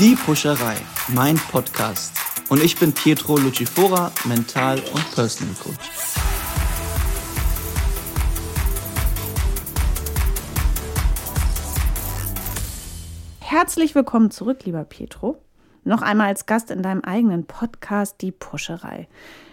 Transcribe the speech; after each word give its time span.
Die 0.00 0.14
Pusherei, 0.14 0.76
mein 1.08 1.34
Podcast. 1.34 2.12
Und 2.50 2.62
ich 2.62 2.78
bin 2.78 2.92
Pietro 2.92 3.36
Lucifora, 3.36 4.12
Mental- 4.26 4.78
und 4.94 5.10
Personal 5.12 5.52
Coach. 5.56 5.90
Herzlich 13.40 13.96
willkommen 13.96 14.30
zurück, 14.30 14.64
lieber 14.66 14.84
Pietro. 14.84 15.42
Noch 15.82 16.02
einmal 16.02 16.28
als 16.28 16.46
Gast 16.46 16.70
in 16.70 16.84
deinem 16.84 17.00
eigenen 17.00 17.46
Podcast 17.46 18.22
Die 18.22 18.30
Puscherei. 18.30 19.08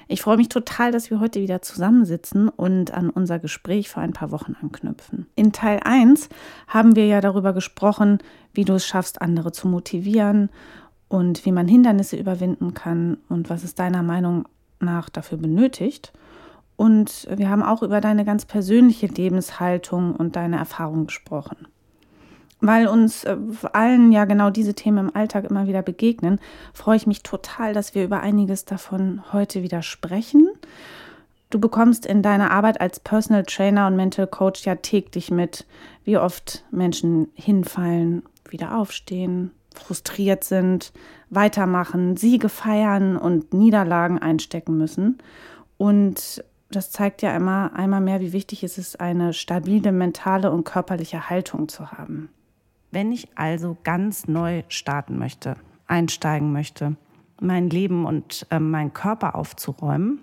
Ich 0.08 0.22
freue 0.22 0.38
mich 0.38 0.50
total, 0.50 0.92
dass 0.92 1.10
wir 1.10 1.20
heute 1.20 1.42
wieder 1.42 1.62
zusammensitzen 1.62 2.50
und 2.50 2.94
an 2.94 3.10
unser 3.10 3.40
Gespräch 3.40 3.90
vor 3.90 4.04
ein 4.04 4.14
paar 4.14 4.32
Wochen 4.32 4.56
anknüpfen. 4.62 5.28
In 5.36 5.52
Teil 5.52 5.80
1 5.84 6.30
haben 6.68 6.96
wir 6.96 7.08
ja 7.08 7.22
darüber 7.22 7.54
gesprochen, 7.54 8.20
wie 8.54 8.66
du 8.66 8.74
es 8.74 8.86
schaffst, 8.86 9.22
andere 9.22 9.52
zu 9.52 9.68
motivieren 9.68 10.50
und 11.08 11.46
wie 11.46 11.52
man 11.52 11.68
Hindernisse 11.68 12.18
überwinden 12.18 12.74
kann 12.74 13.18
und 13.30 13.50
was 13.50 13.64
es 13.64 13.74
deiner 13.74 14.04
Meinung 14.04 14.48
nach 14.80 15.10
dafür 15.10 15.40
benötigt. 15.40 16.14
Und 16.76 17.28
wir 17.34 17.50
haben 17.50 17.64
auch 17.64 17.82
über 17.82 18.00
deine 18.02 18.26
ganz 18.26 18.46
persönliche 18.46 19.08
Lebenshaltung 19.08 20.16
und 20.16 20.36
deine 20.36 20.58
Erfahrung 20.58 21.08
gesprochen 21.08 21.68
weil 22.68 22.88
uns 22.88 23.24
äh, 23.24 23.38
allen 23.74 24.12
ja 24.12 24.26
genau 24.26 24.50
diese 24.50 24.74
Themen 24.74 25.10
im 25.10 25.16
Alltag 25.16 25.46
immer 25.46 25.68
wieder 25.68 25.82
begegnen, 25.82 26.40
freue 26.74 26.98
ich 26.98 27.08
mich 27.08 27.24
total, 27.24 27.74
dass 27.74 27.96
wir 27.96 28.04
über 28.04 28.22
einiges 28.22 28.66
davon 28.66 29.22
heute 29.32 29.64
wieder 29.64 29.82
sprechen. 29.82 30.48
Du 31.50 31.60
bekommst 31.60 32.06
in 32.06 32.22
deiner 32.22 32.52
Arbeit 32.52 32.82
als 32.82 33.00
Personal 33.00 33.44
Trainer 33.44 33.88
und 33.88 33.96
Mental 33.96 34.28
Coach 34.28 34.66
ja 34.66 34.76
täglich 34.76 35.32
mit, 35.32 35.66
wie 36.04 36.18
oft 36.18 36.66
Menschen 36.72 37.30
hinfallen, 37.36 38.24
wieder 38.50 38.78
aufstehen, 38.78 39.52
frustriert 39.74 40.44
sind, 40.44 40.92
weitermachen, 41.30 42.18
Siege 42.18 42.50
feiern 42.50 43.18
und 43.18 43.54
Niederlagen 43.54 44.20
einstecken 44.20 44.78
müssen. 44.78 45.20
Und 45.78 46.44
das 46.72 46.92
zeigt 46.92 47.22
ja 47.22 47.36
immer 47.36 47.72
einmal 47.76 48.02
mehr, 48.02 48.22
wie 48.22 48.34
wichtig 48.34 48.64
es 48.64 48.78
ist, 48.78 49.00
eine 49.00 49.34
stabile 49.34 49.92
mentale 49.92 50.52
und 50.52 50.64
körperliche 50.64 51.30
Haltung 51.30 51.70
zu 51.70 51.92
haben. 51.92 52.30
Wenn 52.96 53.12
ich 53.12 53.28
also 53.36 53.76
ganz 53.84 54.26
neu 54.26 54.64
starten 54.70 55.20
möchte, 55.20 55.56
einsteigen 55.86 56.54
möchte, 56.54 56.96
mein 57.42 57.70
Leben 57.70 58.06
und 58.06 58.48
äh, 58.52 58.58
meinen 58.58 58.94
Körper 58.94 59.36
aufzuräumen, 59.36 60.20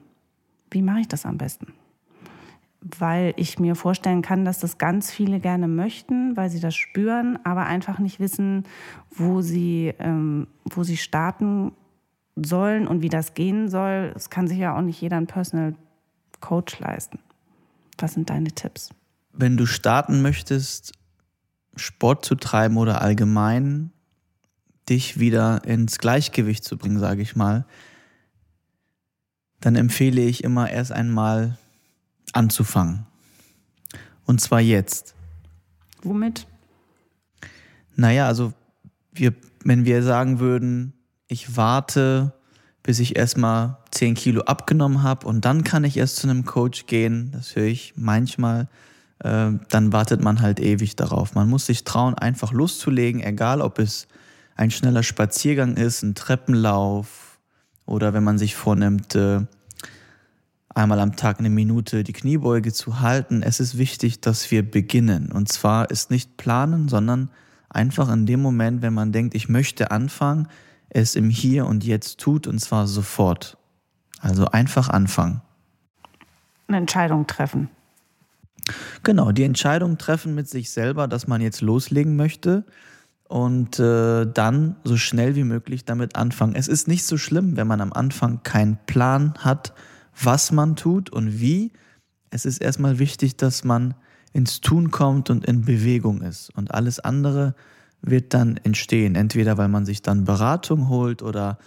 wie 0.70 0.80
mache 0.80 1.00
ich 1.00 1.08
das 1.08 1.26
am 1.26 1.36
besten? 1.36 1.74
Weil 2.80 3.34
ich 3.36 3.58
mir 3.58 3.74
vorstellen 3.74 4.22
kann, 4.22 4.46
dass 4.46 4.58
das 4.58 4.78
ganz 4.78 5.10
viele 5.10 5.38
gerne 5.38 5.68
möchten, 5.68 6.34
weil 6.34 6.48
sie 6.48 6.60
das 6.60 6.74
spüren, 6.74 7.38
aber 7.44 7.66
einfach 7.66 7.98
nicht 7.98 8.20
wissen, 8.20 8.64
wo 9.10 9.42
sie, 9.42 9.92
ähm, 9.98 10.46
wo 10.64 10.82
sie 10.82 10.96
starten 10.96 11.72
sollen 12.36 12.88
und 12.88 13.02
wie 13.02 13.10
das 13.10 13.34
gehen 13.34 13.68
soll. 13.68 14.14
Es 14.16 14.30
kann 14.30 14.48
sich 14.48 14.56
ja 14.56 14.74
auch 14.74 14.80
nicht 14.80 14.98
jeder 14.98 15.18
einen 15.18 15.26
Personal 15.26 15.74
Coach 16.40 16.80
leisten. 16.80 17.18
Was 17.98 18.14
sind 18.14 18.30
deine 18.30 18.50
Tipps? 18.50 18.88
Wenn 19.34 19.58
du 19.58 19.66
starten 19.66 20.22
möchtest, 20.22 20.94
Sport 21.76 22.24
zu 22.24 22.34
treiben 22.34 22.76
oder 22.76 23.02
allgemein 23.02 23.92
dich 24.88 25.18
wieder 25.18 25.64
ins 25.64 25.98
Gleichgewicht 25.98 26.64
zu 26.64 26.76
bringen, 26.76 26.98
sage 26.98 27.22
ich 27.22 27.36
mal, 27.36 27.64
dann 29.60 29.76
empfehle 29.76 30.20
ich 30.22 30.44
immer 30.44 30.70
erst 30.70 30.92
einmal 30.92 31.56
anzufangen. 32.32 33.06
Und 34.24 34.40
zwar 34.40 34.60
jetzt. 34.60 35.14
Womit? 36.02 36.46
Naja, 37.94 38.26
also 38.26 38.52
wir, 39.12 39.34
wenn 39.64 39.84
wir 39.84 40.02
sagen 40.02 40.40
würden, 40.40 40.94
ich 41.28 41.56
warte, 41.56 42.32
bis 42.82 42.98
ich 42.98 43.16
erstmal 43.16 43.78
10 43.92 44.14
Kilo 44.14 44.42
abgenommen 44.42 45.02
habe 45.02 45.26
und 45.26 45.44
dann 45.44 45.64
kann 45.64 45.84
ich 45.84 45.96
erst 45.96 46.16
zu 46.16 46.28
einem 46.28 46.44
Coach 46.44 46.86
gehen, 46.86 47.30
das 47.32 47.54
höre 47.54 47.66
ich 47.66 47.94
manchmal 47.96 48.68
dann 49.22 49.92
wartet 49.92 50.20
man 50.20 50.40
halt 50.40 50.58
ewig 50.58 50.96
darauf. 50.96 51.34
Man 51.34 51.48
muss 51.48 51.66
sich 51.66 51.84
trauen, 51.84 52.14
einfach 52.14 52.52
loszulegen, 52.52 53.22
egal 53.22 53.60
ob 53.60 53.78
es 53.78 54.08
ein 54.56 54.70
schneller 54.70 55.02
Spaziergang 55.02 55.77
ist, 55.77 56.02
ein 56.02 56.14
Treppenlauf 56.14 57.38
oder 57.86 58.14
wenn 58.14 58.24
man 58.24 58.38
sich 58.38 58.55
vornimmt, 58.55 59.14
äh, 59.14 59.40
einmal 60.74 61.00
am 61.00 61.16
Tag 61.16 61.38
eine 61.38 61.50
Minute 61.50 62.05
die 62.05 62.12
Kniebeuge 62.12 62.72
zu 62.72 63.00
halten. 63.00 63.42
Es 63.42 63.61
ist 63.61 63.78
wichtig, 63.78 64.20
dass 64.20 64.50
wir 64.50 64.68
beginnen. 64.68 65.30
Und 65.30 65.50
zwar 65.50 65.90
ist 65.90 66.11
nicht 66.11 66.36
planen, 66.36 66.88
sondern 66.88 67.30
einfach 67.68 68.11
in 68.11 68.27
dem 68.27 68.40
Moment, 68.40 68.82
wenn 68.82 68.94
man 68.94 69.12
denkt, 69.12 69.34
ich 69.34 69.48
möchte 69.48 69.90
anfangen, 69.90 70.48
es 70.88 71.14
im 71.14 71.30
Hier 71.30 71.66
und 71.66 71.84
Jetzt 71.84 72.18
tut 72.18 72.46
und 72.46 72.58
zwar 72.58 72.86
sofort. 72.86 73.56
Also 74.20 74.46
einfach 74.46 74.88
anfangen. 74.88 75.42
Eine 76.68 76.78
Entscheidung 76.78 77.27
treffen. 77.27 77.68
Genau, 79.02 79.33
die 79.33 79.45
Entscheidung 79.45 79.98
treffen 79.98 80.34
mit 80.34 80.48
sich 80.48 80.70
selber, 80.70 81.08
dass 81.08 81.27
man 81.27 81.40
jetzt 81.40 81.61
loslegen 81.61 82.17
möchte 82.17 82.64
und 83.28 83.78
äh, 83.78 84.27
dann 84.27 84.77
so 84.84 84.96
schnell 84.96 85.36
wie 85.36 85.45
möglich 85.45 85.84
damit 85.84 86.17
anfangen. 86.17 86.55
Es 86.55 86.68
ist 86.68 86.86
nicht 86.86 87.05
so 87.05 87.17
schlimm, 87.17 87.56
wenn 87.56 87.67
man 87.67 87.80
am 87.80 87.92
Anfang 87.92 88.42
keinen 88.42 88.78
Plan 88.86 89.34
hat, 89.39 89.73
was 90.20 90.52
man 90.52 90.77
tut 90.77 91.11
und 91.11 91.40
wie. 91.40 91.73
Es 92.30 92.45
ist 92.45 92.58
erstmal 92.58 92.98
wichtig, 92.98 93.36
dass 93.36 93.64
man 93.64 93.95
ins 94.33 94.61
Tun 94.61 94.90
kommt 94.90 95.30
und 95.30 95.44
in 95.44 95.62
Bewegung 95.62 96.23
ist. 96.23 96.50
Und 96.55 96.73
alles 96.73 97.00
andere 97.00 97.55
wird 98.00 98.34
dann 98.34 98.58
entstehen. 98.58 99.14
Entweder 99.14 99.58
weil 99.58 99.68
man 99.68 99.86
sich 99.86 100.02
dann 100.02 100.24
Beratung 100.24 100.89
holt 100.89 101.23
oder 101.23 101.58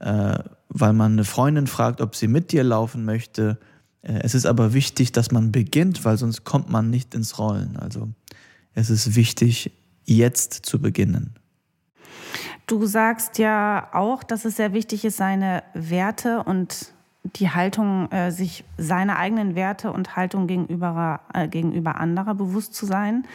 äh, 0.00 0.38
weil 0.68 0.92
man 0.92 1.12
eine 1.12 1.24
Freundin 1.24 1.66
fragt, 1.66 2.00
ob 2.00 2.16
sie 2.16 2.28
mit 2.28 2.52
dir 2.52 2.64
laufen 2.64 3.04
möchte 3.04 3.58
es 4.02 4.34
ist 4.34 4.46
aber 4.46 4.74
wichtig, 4.74 5.12
dass 5.12 5.30
man 5.30 5.52
beginnt, 5.52 6.04
weil 6.04 6.18
sonst 6.18 6.44
kommt 6.44 6.68
man 6.68 6.90
nicht 6.90 7.14
ins 7.14 7.38
Rollen. 7.38 7.76
Also 7.76 8.08
es 8.74 8.90
ist 8.90 9.14
wichtig, 9.14 9.72
jetzt 10.04 10.66
zu 10.66 10.80
beginnen. 10.80 11.36
Du 12.66 12.86
sagst 12.86 13.38
ja 13.38 13.88
auch, 13.92 14.22
dass 14.22 14.44
es 14.44 14.56
sehr 14.56 14.72
wichtig 14.72 15.04
ist, 15.04 15.16
seine 15.16 15.62
Werte 15.74 16.42
und 16.42 16.92
die 17.36 17.50
Haltung, 17.50 18.10
äh, 18.10 18.32
sich 18.32 18.64
seine 18.78 19.16
eigenen 19.16 19.54
Werte 19.54 19.92
und 19.92 20.16
Haltung 20.16 20.46
gegenüber, 20.46 21.20
äh, 21.34 21.46
gegenüber 21.48 21.96
anderer 21.96 22.34
bewusst 22.34 22.74
zu 22.74 22.86
sein. 22.86 23.26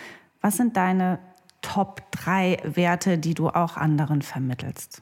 Was 0.42 0.58
sind 0.58 0.76
deine 0.76 1.20
Top 1.62 2.12
3 2.12 2.62
Werte, 2.64 3.18
die 3.18 3.34
du 3.34 3.50
auch 3.50 3.78
anderen 3.78 4.22
vermittelst? 4.22 5.02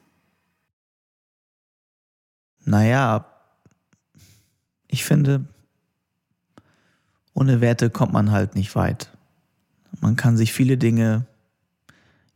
Naja, 2.64 3.26
ich 4.88 5.04
finde, 5.04 5.46
ohne 7.36 7.60
Werte 7.60 7.90
kommt 7.90 8.14
man 8.14 8.30
halt 8.30 8.54
nicht 8.54 8.74
weit. 8.74 9.10
Man 10.00 10.16
kann 10.16 10.38
sich 10.38 10.54
viele 10.54 10.78
Dinge 10.78 11.26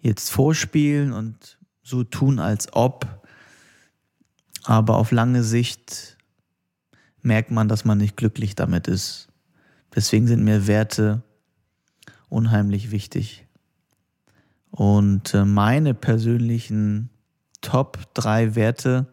jetzt 0.03 0.31
vorspielen 0.31 1.13
und 1.13 1.59
so 1.83 2.05
tun, 2.05 2.39
als 2.39 2.75
ob, 2.75 3.07
aber 4.65 4.99
auf 4.99 5.11
lange 5.11 5.43
Sicht 5.43 6.19
merkt 7.23 7.51
man, 7.51 7.67
dass 7.67 7.87
man 7.87 7.97
nicht 7.97 8.19
glücklich 8.19 8.55
damit 8.57 8.89
ist. 8.89 9.29
Deswegen 9.95 10.27
sind 10.27 10.45
mir 10.45 10.67
Werte 10.67 11.23
unheimlich 12.29 12.91
wichtig. 12.91 13.47
Und 14.71 15.33
äh, 15.33 15.47
meine 15.47 15.95
persönlichen 15.95 17.09
Top 17.63 18.13
drei 18.13 18.55
Werte 18.55 19.07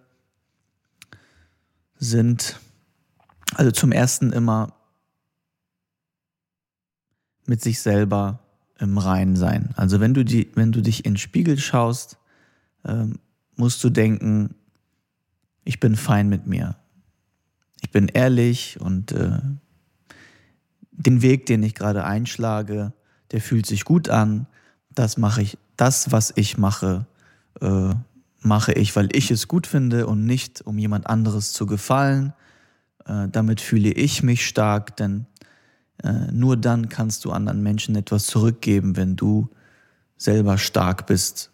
sind 1.97 2.59
also 3.55 3.71
zum 3.71 3.93
ersten 3.93 4.33
immer 4.33 4.76
mit 7.47 7.61
sich 7.61 7.79
selber 7.79 8.39
im 8.79 8.97
Reinen 8.97 9.35
sein. 9.35 9.69
Also 9.75 9.99
wenn 9.99 10.13
du, 10.13 10.23
die, 10.23 10.51
wenn 10.55 10.71
du 10.71 10.81
dich 10.81 11.05
in 11.05 11.13
den 11.13 11.17
Spiegel 11.17 11.57
schaust, 11.57 12.17
ähm, 12.85 13.19
musst 13.55 13.83
du 13.83 13.89
denken, 13.89 14.55
ich 15.63 15.79
bin 15.79 15.95
fein 15.95 16.29
mit 16.29 16.47
mir. 16.47 16.75
Ich 17.81 17.91
bin 17.91 18.07
ehrlich 18.07 18.79
und 18.79 19.11
äh, 19.11 19.39
den 20.91 21.21
Weg, 21.21 21.45
den 21.45 21.63
ich 21.63 21.75
gerade 21.75 22.03
einschlage, 22.03 22.93
der 23.31 23.41
fühlt 23.41 23.65
sich 23.65 23.85
gut 23.85 24.09
an. 24.09 24.47
Das 24.93 25.17
mache 25.17 25.41
ich, 25.41 25.57
das, 25.75 26.11
was 26.11 26.33
ich 26.35 26.57
mache, 26.57 27.05
äh, 27.61 27.93
mache 28.39 28.73
ich, 28.73 28.95
weil 28.95 29.09
ich 29.15 29.31
es 29.31 29.47
gut 29.47 29.67
finde 29.67 30.07
und 30.07 30.25
nicht, 30.25 30.61
um 30.61 30.77
jemand 30.77 31.07
anderes 31.07 31.53
zu 31.53 31.65
gefallen. 31.65 32.33
Äh, 33.05 33.27
damit 33.29 33.61
fühle 33.61 33.91
ich 33.91 34.23
mich 34.23 34.47
stark, 34.47 34.95
denn 34.97 35.25
äh, 36.03 36.31
nur 36.31 36.57
dann 36.57 36.89
kannst 36.89 37.25
du 37.25 37.31
anderen 37.31 37.63
Menschen 37.63 37.95
etwas 37.95 38.27
zurückgeben, 38.27 38.95
wenn 38.95 39.15
du 39.15 39.49
selber 40.17 40.57
stark 40.57 41.07
bist. 41.07 41.51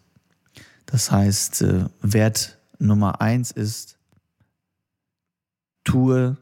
Das 0.86 1.10
heißt, 1.10 1.62
äh, 1.62 1.86
Wert 2.00 2.58
Nummer 2.78 3.20
eins 3.20 3.50
ist, 3.50 3.98
tue 5.84 6.36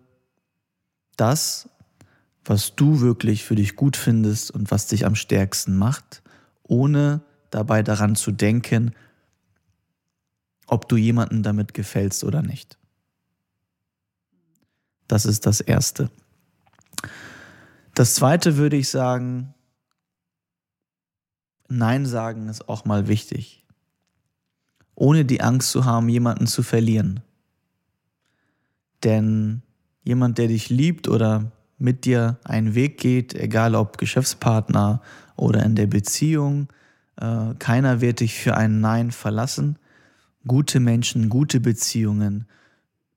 das, 1.17 1.69
was 2.45 2.75
du 2.75 3.01
wirklich 3.01 3.45
für 3.45 3.55
dich 3.55 3.77
gut 3.77 3.97
findest 3.97 4.51
und 4.51 4.71
was 4.71 4.87
dich 4.87 5.07
am 5.07 5.15
stärksten 5.15 5.77
macht, 5.77 6.23
ohne 6.63 7.21
dabei 7.51 7.83
daran 7.83 8.17
zu 8.17 8.33
denken, 8.33 8.95
ob 10.67 10.89
du 10.89 10.97
jemanden 10.97 11.43
damit 11.43 11.75
gefällst 11.75 12.25
oder 12.25 12.43
nicht. 12.43 12.79
Das 15.07 15.27
ist 15.27 15.47
das 15.47 15.61
Erste. 15.61 16.11
Das 17.95 18.15
Zweite 18.15 18.57
würde 18.57 18.77
ich 18.77 18.89
sagen, 18.89 19.55
Nein 21.69 22.07
sagen 22.07 22.49
ist 22.49 22.69
auch 22.69 22.85
mal 22.85 23.09
wichtig. 23.09 23.67
Ohne 24.95 25.25
die 25.25 25.41
Angst 25.41 25.71
zu 25.71 25.85
haben, 25.85 26.09
jemanden 26.09 26.47
zu 26.47 26.63
verlieren. 26.63 27.21
Denn 29.05 29.63
jemand, 30.03 30.39
der 30.39 30.49
dich 30.49 30.69
liebt 30.69 31.09
oder 31.09 31.51
mit 31.79 32.05
dir 32.05 32.39
einen 32.45 32.75
Weg 32.75 32.99
geht, 32.99 33.35
egal 33.35 33.75
ob 33.75 33.99
Geschäftspartner 33.99 35.01
oder 35.37 35.65
in 35.65 35.75
der 35.75 35.87
Beziehung, 35.87 36.69
äh, 37.17 37.55
keiner 37.59 38.01
wird 38.01 38.21
dich 38.21 38.39
für 38.39 38.57
ein 38.57 38.81
Nein 38.81 39.11
verlassen. 39.11 39.79
Gute 40.47 40.79
Menschen, 40.79 41.29
gute 41.29 41.59
Beziehungen 41.61 42.47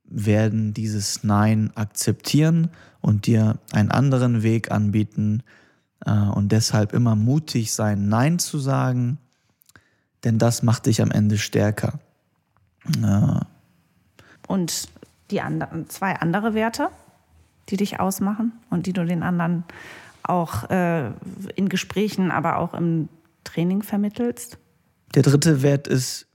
werden 0.08 0.74
dieses 0.74 1.24
Nein 1.24 1.72
akzeptieren 1.76 2.70
und 3.02 3.28
dir 3.28 3.58
einen 3.72 3.92
anderen 3.92 4.44
Weg 4.44 4.72
anbieten 4.72 5.44
äh, 6.06 6.12
und 6.12 6.52
deshalb 6.52 6.94
immer 6.94 7.16
mutig 7.16 7.74
sein, 7.74 8.08
Nein 8.08 8.40
zu 8.40 8.60
sagen, 8.60 9.18
denn 10.24 10.38
das 10.40 10.64
macht 10.64 10.86
dich 10.88 11.02
am 11.02 11.12
Ende 11.12 11.38
stärker. 11.38 12.00
Und 14.48 14.90
die 15.32 15.42
anderen, 15.42 15.90
zwei 15.90 16.16
andere 16.16 16.54
Werte, 16.54 16.90
die 17.70 17.78
dich 17.78 18.00
ausmachen 18.00 18.54
und 18.70 18.86
die 18.86 18.94
du 18.94 19.06
den 19.06 19.24
anderen 19.24 19.64
auch 20.24 20.70
äh, 20.70 21.12
in 21.56 21.70
Gesprächen, 21.70 22.32
aber 22.32 22.58
auch 22.58 22.74
im 22.74 23.10
Training 23.44 23.84
vermittelst? 23.84 24.58
Der 25.14 25.24
dritte 25.24 25.62
Wert 25.62 25.88
ist 25.88 26.28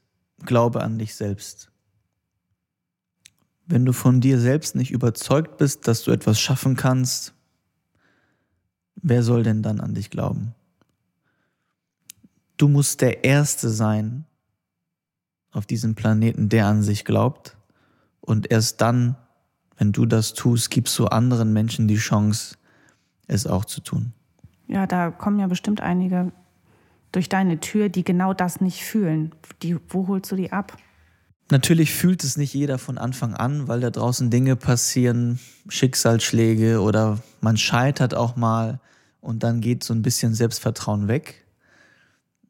Glaube 0.44 0.82
an 0.82 0.98
dich 0.98 1.14
selbst. 1.14 1.69
Wenn 3.70 3.84
du 3.84 3.92
von 3.92 4.20
dir 4.20 4.40
selbst 4.40 4.74
nicht 4.74 4.90
überzeugt 4.90 5.56
bist, 5.56 5.86
dass 5.86 6.02
du 6.02 6.10
etwas 6.10 6.40
schaffen 6.40 6.74
kannst, 6.74 7.34
wer 8.96 9.22
soll 9.22 9.44
denn 9.44 9.62
dann 9.62 9.80
an 9.80 9.94
dich 9.94 10.10
glauben? 10.10 10.56
Du 12.56 12.66
musst 12.66 13.00
der 13.00 13.22
Erste 13.22 13.70
sein 13.70 14.24
auf 15.52 15.66
diesem 15.66 15.94
Planeten, 15.94 16.48
der 16.48 16.66
an 16.66 16.82
sich 16.82 17.04
glaubt. 17.04 17.56
Und 18.20 18.50
erst 18.50 18.80
dann, 18.80 19.16
wenn 19.78 19.92
du 19.92 20.04
das 20.04 20.34
tust, 20.34 20.72
gibst 20.72 20.98
du 20.98 21.06
anderen 21.06 21.52
Menschen 21.52 21.86
die 21.86 21.96
Chance, 21.96 22.56
es 23.28 23.46
auch 23.46 23.64
zu 23.64 23.80
tun. 23.80 24.12
Ja, 24.66 24.88
da 24.88 25.12
kommen 25.12 25.38
ja 25.38 25.46
bestimmt 25.46 25.80
einige 25.80 26.32
durch 27.12 27.28
deine 27.28 27.60
Tür, 27.60 27.88
die 27.88 28.02
genau 28.02 28.34
das 28.34 28.60
nicht 28.60 28.82
fühlen. 28.82 29.32
Die, 29.62 29.76
wo 29.88 30.08
holst 30.08 30.32
du 30.32 30.36
die 30.36 30.50
ab? 30.50 30.76
Natürlich 31.50 31.92
fühlt 31.92 32.22
es 32.22 32.36
nicht 32.36 32.54
jeder 32.54 32.78
von 32.78 32.96
Anfang 32.96 33.34
an, 33.34 33.66
weil 33.66 33.80
da 33.80 33.90
draußen 33.90 34.30
Dinge 34.30 34.54
passieren, 34.54 35.40
Schicksalsschläge 35.68 36.80
oder 36.80 37.18
man 37.40 37.56
scheitert 37.56 38.14
auch 38.14 38.36
mal 38.36 38.80
und 39.20 39.42
dann 39.42 39.60
geht 39.60 39.82
so 39.82 39.92
ein 39.92 40.02
bisschen 40.02 40.34
Selbstvertrauen 40.34 41.08
weg. 41.08 41.44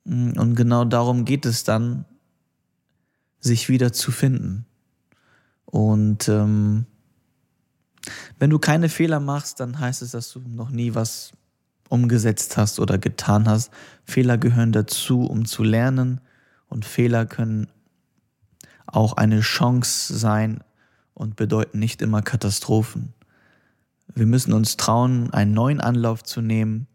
Und 0.04 0.54
genau 0.54 0.84
darum 0.84 1.24
geht 1.24 1.46
es 1.46 1.64
dann, 1.64 2.04
sich 3.38 3.70
wieder 3.70 3.92
zu 3.92 4.12
finden. 4.12 4.66
Und 5.64 6.28
ähm, 6.28 6.84
wenn 8.38 8.50
du 8.50 8.58
keine 8.58 8.88
Fehler 8.88 9.20
machst, 9.20 9.60
dann 9.60 9.78
heißt 9.78 10.02
es, 10.02 10.10
dass 10.10 10.32
du 10.32 10.40
noch 10.40 10.70
nie 10.70 10.94
was 10.94 11.32
umgesetzt 11.88 12.56
hast 12.56 12.78
oder 12.78 12.98
getan 12.98 13.48
hast. 13.48 13.70
Fehler 14.04 14.36
gehören 14.36 14.72
dazu, 14.72 15.24
um 15.24 15.46
zu 15.46 15.62
lernen. 15.62 16.20
Und 16.68 16.84
Fehler 16.84 17.24
können 17.24 17.68
auch 18.92 19.14
eine 19.14 19.40
Chance 19.40 20.16
sein 20.16 20.62
und 21.14 21.36
bedeuten 21.36 21.78
nicht 21.78 22.02
immer 22.02 22.22
Katastrophen. 22.22 23.12
Wir 24.14 24.26
müssen 24.26 24.52
uns 24.52 24.76
trauen, 24.76 25.32
einen 25.32 25.52
neuen 25.52 25.80
Anlauf 25.80 26.24
zu 26.24 26.40
nehmen, 26.40 26.86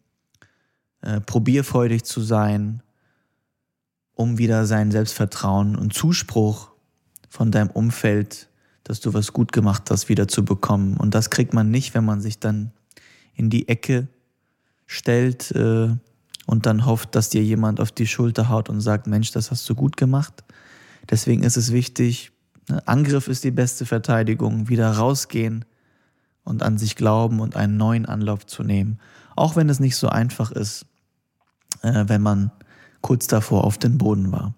äh, 1.02 1.22
probierfreudig 1.22 2.04
zu 2.04 2.22
sein, 2.22 2.82
um 4.14 4.38
wieder 4.38 4.66
sein 4.66 4.92
Selbstvertrauen 4.92 5.76
und 5.76 5.94
Zuspruch 5.94 6.70
von 7.30 7.52
deinem 7.52 7.70
Umfeld, 7.70 8.48
dass 8.84 9.00
du 9.00 9.14
was 9.14 9.34
gut 9.34 9.52
gemacht 9.52 9.84
hast, 9.90 10.10
wieder 10.10 10.28
zu 10.28 10.44
bekommen. 10.46 10.98
Und 10.98 11.16
das 11.16 11.30
kriegt 11.30 11.54
man 11.54 11.72
nicht, 11.72 11.94
wenn 11.94 12.06
man 12.06 12.22
sich 12.22 12.40
dann 12.40 12.72
in 13.34 13.50
die 13.50 13.68
Ecke 13.68 14.08
stellt 14.86 15.52
äh, 15.52 15.90
und 16.46 16.66
dann 16.66 16.86
hofft, 16.86 17.16
dass 17.16 17.30
dir 17.30 17.44
jemand 17.44 17.80
auf 17.80 17.92
die 17.92 18.08
Schulter 18.08 18.50
haut 18.50 18.70
und 18.70 18.82
sagt, 18.82 19.08
Mensch, 19.08 19.32
das 19.32 19.52
hast 19.52 19.68
du 19.70 19.76
gut 19.76 19.98
gemacht. 19.98 20.44
Deswegen 21.10 21.44
ist 21.44 21.58
es 21.58 21.72
wichtig, 21.72 22.32
ne, 22.70 22.86
Angriff 22.88 23.28
ist 23.28 23.44
die 23.44 23.52
beste 23.52 23.86
Verteidigung, 23.86 24.70
wieder 24.70 24.92
rausgehen 24.92 25.66
und 26.44 26.64
an 26.64 26.78
sich 26.78 26.96
glauben 26.96 27.40
und 27.40 27.56
einen 27.56 27.78
neuen 27.78 28.06
Anlauf 28.06 28.46
zu 28.46 28.64
nehmen. 28.64 29.00
Auch 29.36 29.56
wenn 29.56 29.70
es 29.70 29.80
nicht 29.80 29.98
so 29.98 30.08
einfach 30.08 30.52
ist, 30.52 30.86
äh, 31.82 32.06
wenn 32.08 32.22
man 32.22 32.52
kurz 33.02 33.28
davor 33.28 33.66
auf 33.66 33.78
den 33.78 33.98
Boden 33.98 34.32
war. 34.32 34.54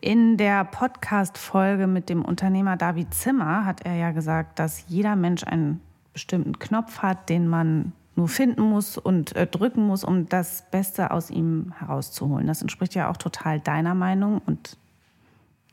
In 0.00 0.36
der 0.36 0.64
Podcast-Folge 0.64 1.86
mit 1.86 2.08
dem 2.08 2.24
Unternehmer 2.24 2.76
David 2.76 3.14
Zimmer 3.14 3.64
hat 3.64 3.84
er 3.84 3.94
ja 3.96 4.12
gesagt, 4.12 4.58
dass 4.58 4.84
jeder 4.86 5.16
Mensch 5.16 5.42
einen 5.44 5.80
bestimmten 6.12 6.58
Knopf 6.58 6.98
hat, 6.98 7.28
den 7.28 7.48
man 7.48 7.92
nur 8.14 8.28
finden 8.28 8.62
muss 8.62 8.98
und 8.98 9.34
äh, 9.36 9.46
drücken 9.46 9.86
muss, 9.86 10.04
um 10.04 10.28
das 10.28 10.64
Beste 10.70 11.10
aus 11.10 11.30
ihm 11.30 11.72
herauszuholen. 11.78 12.46
Das 12.46 12.62
entspricht 12.62 12.94
ja 12.94 13.10
auch 13.10 13.16
total 13.16 13.60
deiner 13.60 13.94
Meinung 13.94 14.40
und 14.44 14.76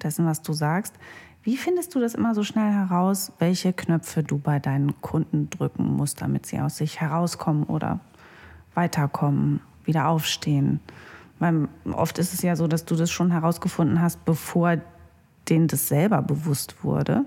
dessen, 0.02 0.26
was 0.26 0.42
du 0.42 0.54
sagst. 0.54 0.94
Wie 1.44 1.58
findest 1.58 1.94
du 1.94 2.00
das 2.00 2.16
immer 2.16 2.34
so 2.34 2.44
schnell 2.44 2.72
heraus, 2.72 3.32
welche 3.40 3.72
Knöpfe 3.72 4.24
du 4.24 4.40
bei 4.40 4.60
deinen 4.60 5.00
Kunden 5.02 5.50
drücken 5.50 5.86
musst, 5.86 6.22
damit 6.22 6.46
sie 6.46 6.60
aus 6.60 6.78
sich 6.78 7.02
herauskommen 7.02 7.64
oder 7.66 8.00
weiterkommen, 8.74 9.60
wieder 9.84 10.08
aufstehen? 10.08 10.80
Weil 11.40 11.68
oft 11.92 12.18
ist 12.18 12.34
es 12.34 12.42
ja 12.42 12.56
so, 12.56 12.68
dass 12.68 12.86
du 12.86 12.96
das 12.96 13.12
schon 13.12 13.32
herausgefunden 13.32 14.02
hast, 14.02 14.26
bevor 14.26 14.78
denen 15.48 15.68
das 15.68 15.88
selber 15.88 16.22
bewusst 16.22 16.84
wurde. 16.84 17.26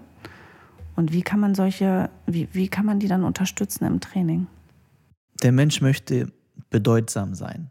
Und 0.96 1.12
wie 1.12 1.22
kann 1.22 1.38
man 1.38 1.54
solche, 1.54 2.10
wie, 2.26 2.48
wie 2.52 2.68
kann 2.68 2.84
man 2.84 2.98
die 2.98 3.06
dann 3.06 3.22
unterstützen 3.22 3.84
im 3.84 4.00
Training? 4.00 4.48
Der 5.42 5.52
Mensch 5.52 5.80
möchte 5.80 6.32
bedeutsam 6.70 7.34
sein. 7.34 7.70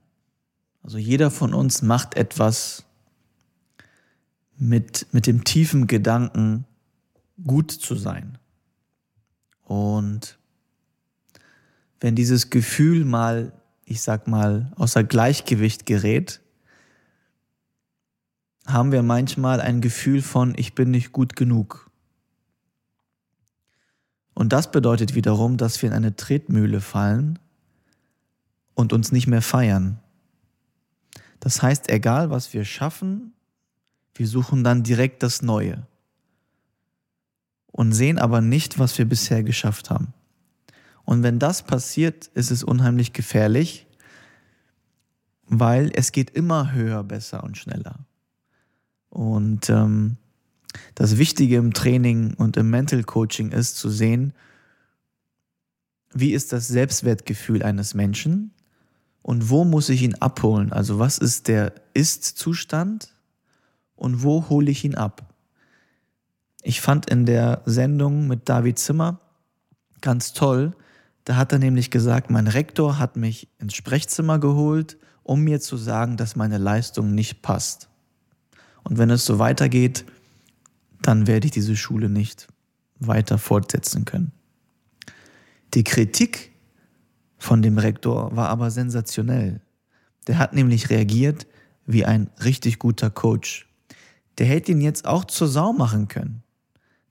Also 0.81 0.97
jeder 0.97 1.29
von 1.29 1.53
uns 1.53 1.81
macht 1.81 2.15
etwas 2.15 2.86
mit, 4.57 5.07
mit 5.11 5.27
dem 5.27 5.43
tiefen 5.43 5.87
Gedanken, 5.87 6.65
gut 7.45 7.71
zu 7.71 7.95
sein. 7.95 8.37
Und 9.63 10.37
wenn 11.99 12.15
dieses 12.15 12.49
Gefühl 12.49 13.05
mal, 13.05 13.53
ich 13.85 14.01
sag 14.01 14.27
mal, 14.27 14.71
außer 14.75 15.03
Gleichgewicht 15.03 15.85
gerät, 15.85 16.41
haben 18.65 18.91
wir 18.91 19.03
manchmal 19.03 19.61
ein 19.61 19.81
Gefühl 19.81 20.21
von, 20.21 20.53
ich 20.57 20.75
bin 20.75 20.91
nicht 20.91 21.11
gut 21.11 21.35
genug. 21.35 21.89
Und 24.33 24.53
das 24.53 24.71
bedeutet 24.71 25.15
wiederum, 25.15 25.57
dass 25.57 25.81
wir 25.81 25.89
in 25.89 25.95
eine 25.95 26.15
Tretmühle 26.15 26.81
fallen 26.81 27.39
und 28.75 28.93
uns 28.93 29.11
nicht 29.11 29.27
mehr 29.27 29.41
feiern. 29.41 29.99
Das 31.39 31.61
heißt, 31.61 31.89
egal 31.89 32.29
was 32.29 32.53
wir 32.53 32.65
schaffen, 32.65 33.33
wir 34.19 34.27
suchen 34.27 34.63
dann 34.63 34.83
direkt 34.83 35.23
das 35.23 35.41
Neue 35.41 35.85
und 37.71 37.93
sehen 37.93 38.17
aber 38.17 38.41
nicht, 38.41 38.79
was 38.79 38.97
wir 38.97 39.05
bisher 39.05 39.43
geschafft 39.43 39.89
haben. 39.89 40.13
Und 41.05 41.23
wenn 41.23 41.39
das 41.39 41.61
passiert, 41.61 42.27
ist 42.33 42.51
es 42.51 42.63
unheimlich 42.63 43.13
gefährlich, 43.13 43.85
weil 45.45 45.91
es 45.93 46.11
geht 46.11 46.31
immer 46.31 46.73
höher, 46.73 47.03
besser 47.03 47.43
und 47.43 47.57
schneller. 47.57 47.99
Und 49.09 49.69
ähm, 49.69 50.17
das 50.95 51.17
Wichtige 51.17 51.57
im 51.57 51.73
Training 51.73 52.33
und 52.33 52.57
im 52.57 52.69
Mental 52.69 53.03
Coaching 53.03 53.51
ist 53.51 53.77
zu 53.77 53.89
sehen, 53.89 54.33
wie 56.13 56.33
ist 56.33 56.51
das 56.51 56.67
Selbstwertgefühl 56.67 57.63
eines 57.63 57.93
Menschen 57.93 58.51
und 59.21 59.49
wo 59.49 59.63
muss 59.63 59.89
ich 59.89 60.01
ihn 60.01 60.15
abholen? 60.15 60.73
Also 60.73 60.99
was 60.99 61.17
ist 61.17 61.47
der 61.47 61.73
Ist-Zustand 61.93 63.13
und 63.97 64.23
wo 64.23 64.47
hole 64.49 64.71
ich 64.71 64.85
ihn 64.85 64.95
ab? 64.95 65.33
Ich 66.63 66.79
fand 66.79 67.09
in 67.09 67.25
der 67.25 67.61
Sendung 67.65 68.27
mit 68.27 68.47
David 68.47 68.79
Zimmer 68.79 69.19
ganz 70.01 70.33
toll, 70.33 70.73
da 71.27 71.35
hat 71.35 71.51
er 71.51 71.59
nämlich 71.59 71.91
gesagt, 71.91 72.29
mein 72.29 72.47
Rektor 72.47 72.99
hat 72.99 73.17
mich 73.17 73.49
ins 73.59 73.75
Sprechzimmer 73.75 74.39
geholt, 74.39 74.97
um 75.23 75.41
mir 75.41 75.59
zu 75.59 75.75
sagen, 75.75 76.15
dass 76.15 76.37
meine 76.37 76.57
Leistung 76.57 77.13
nicht 77.13 77.41
passt. 77.41 77.89
Und 78.85 78.97
wenn 78.97 79.09
es 79.09 79.25
so 79.25 79.37
weitergeht, 79.37 80.05
dann 81.01 81.27
werde 81.27 81.47
ich 81.47 81.51
diese 81.51 81.75
Schule 81.75 82.07
nicht 82.07 82.47
weiter 82.99 83.37
fortsetzen 83.37 84.05
können. 84.05 84.31
Die 85.73 85.83
Kritik 85.83 86.53
von 87.37 87.61
dem 87.61 87.77
Rektor 87.77 88.33
war 88.33 88.47
aber 88.47 88.71
sensationell. 88.71 89.59
Der 90.27 90.37
hat 90.37 90.53
nämlich 90.53 90.89
reagiert 90.89 91.45
wie 91.85 92.05
ein 92.05 92.29
richtig 92.41 92.79
guter 92.79 93.09
Coach. 93.09 93.66
Der 94.37 94.45
hätte 94.45 94.71
ihn 94.71 94.81
jetzt 94.81 95.05
auch 95.05 95.25
zur 95.25 95.47
Sau 95.47 95.73
machen 95.73 96.07
können. 96.07 96.43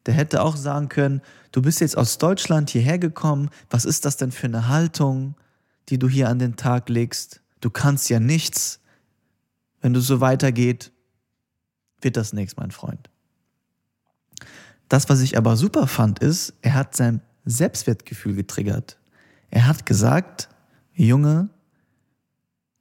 Der 0.06 0.14
hätte 0.14 0.42
auch 0.42 0.56
sagen 0.56 0.88
können, 0.88 1.20
du 1.50 1.62
bist 1.62 1.80
jetzt 1.80 1.98
aus 1.98 2.18
Deutschland 2.18 2.70
hierher 2.70 2.98
gekommen, 2.98 3.50
was 3.70 3.84
ist 3.84 4.04
das 4.04 4.16
denn 4.16 4.30
für 4.30 4.46
eine 4.46 4.68
Haltung, 4.68 5.34
die 5.88 5.98
du 5.98 6.08
hier 6.08 6.28
an 6.28 6.38
den 6.38 6.56
Tag 6.56 6.88
legst? 6.88 7.40
Du 7.60 7.70
kannst 7.70 8.08
ja 8.08 8.20
nichts. 8.20 8.80
Wenn 9.80 9.92
du 9.92 10.00
so 10.00 10.20
weitergeht, 10.20 10.92
wird 12.00 12.16
das 12.16 12.32
nichts, 12.32 12.56
mein 12.56 12.70
Freund. 12.70 13.10
Das, 14.88 15.08
was 15.08 15.20
ich 15.20 15.36
aber 15.36 15.56
super 15.56 15.88
fand, 15.88 16.20
ist, 16.20 16.54
er 16.62 16.74
hat 16.74 16.94
sein 16.94 17.20
Selbstwertgefühl 17.44 18.34
getriggert. 18.34 18.98
Er 19.50 19.66
hat 19.66 19.86
gesagt, 19.86 20.48
Junge, 20.92 21.48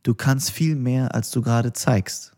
du 0.04 0.14
kannst 0.14 0.52
viel 0.52 0.76
mehr, 0.76 1.16
als 1.16 1.32
du 1.32 1.42
gerade 1.42 1.74
zeigst. 1.74 2.35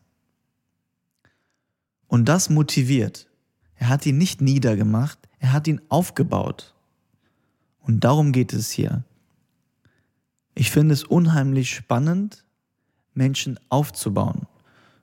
Und 2.08 2.26
das 2.30 2.50
motiviert. 2.50 3.28
Er 3.76 3.90
hat 3.90 4.06
ihn 4.06 4.18
nicht 4.18 4.42
niedergemacht, 4.42 5.20
er 5.40 5.54
hat 5.54 5.68
ihn 5.68 5.82
aufgebaut. 5.90 6.74
Und 7.82 8.04
darum 8.04 8.32
geht 8.32 8.54
es 8.54 8.72
hier. 8.72 9.04
Ich 10.56 10.72
finde 10.72 10.94
es 10.94 11.04
unheimlich 11.04 11.70
spannend, 11.70 12.44
Menschen 13.14 13.60
aufzubauen. 13.70 14.48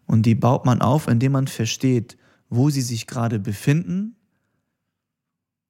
Und 0.06 0.26
die 0.26 0.34
baut 0.34 0.64
man 0.64 0.82
auf, 0.82 1.08
indem 1.08 1.32
man 1.32 1.46
versteht, 1.46 2.16
wo 2.50 2.70
sie 2.70 2.82
sich 2.82 3.06
gerade 3.06 3.38
befinden 3.38 4.16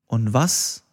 und 0.07 0.33
was 0.33 0.85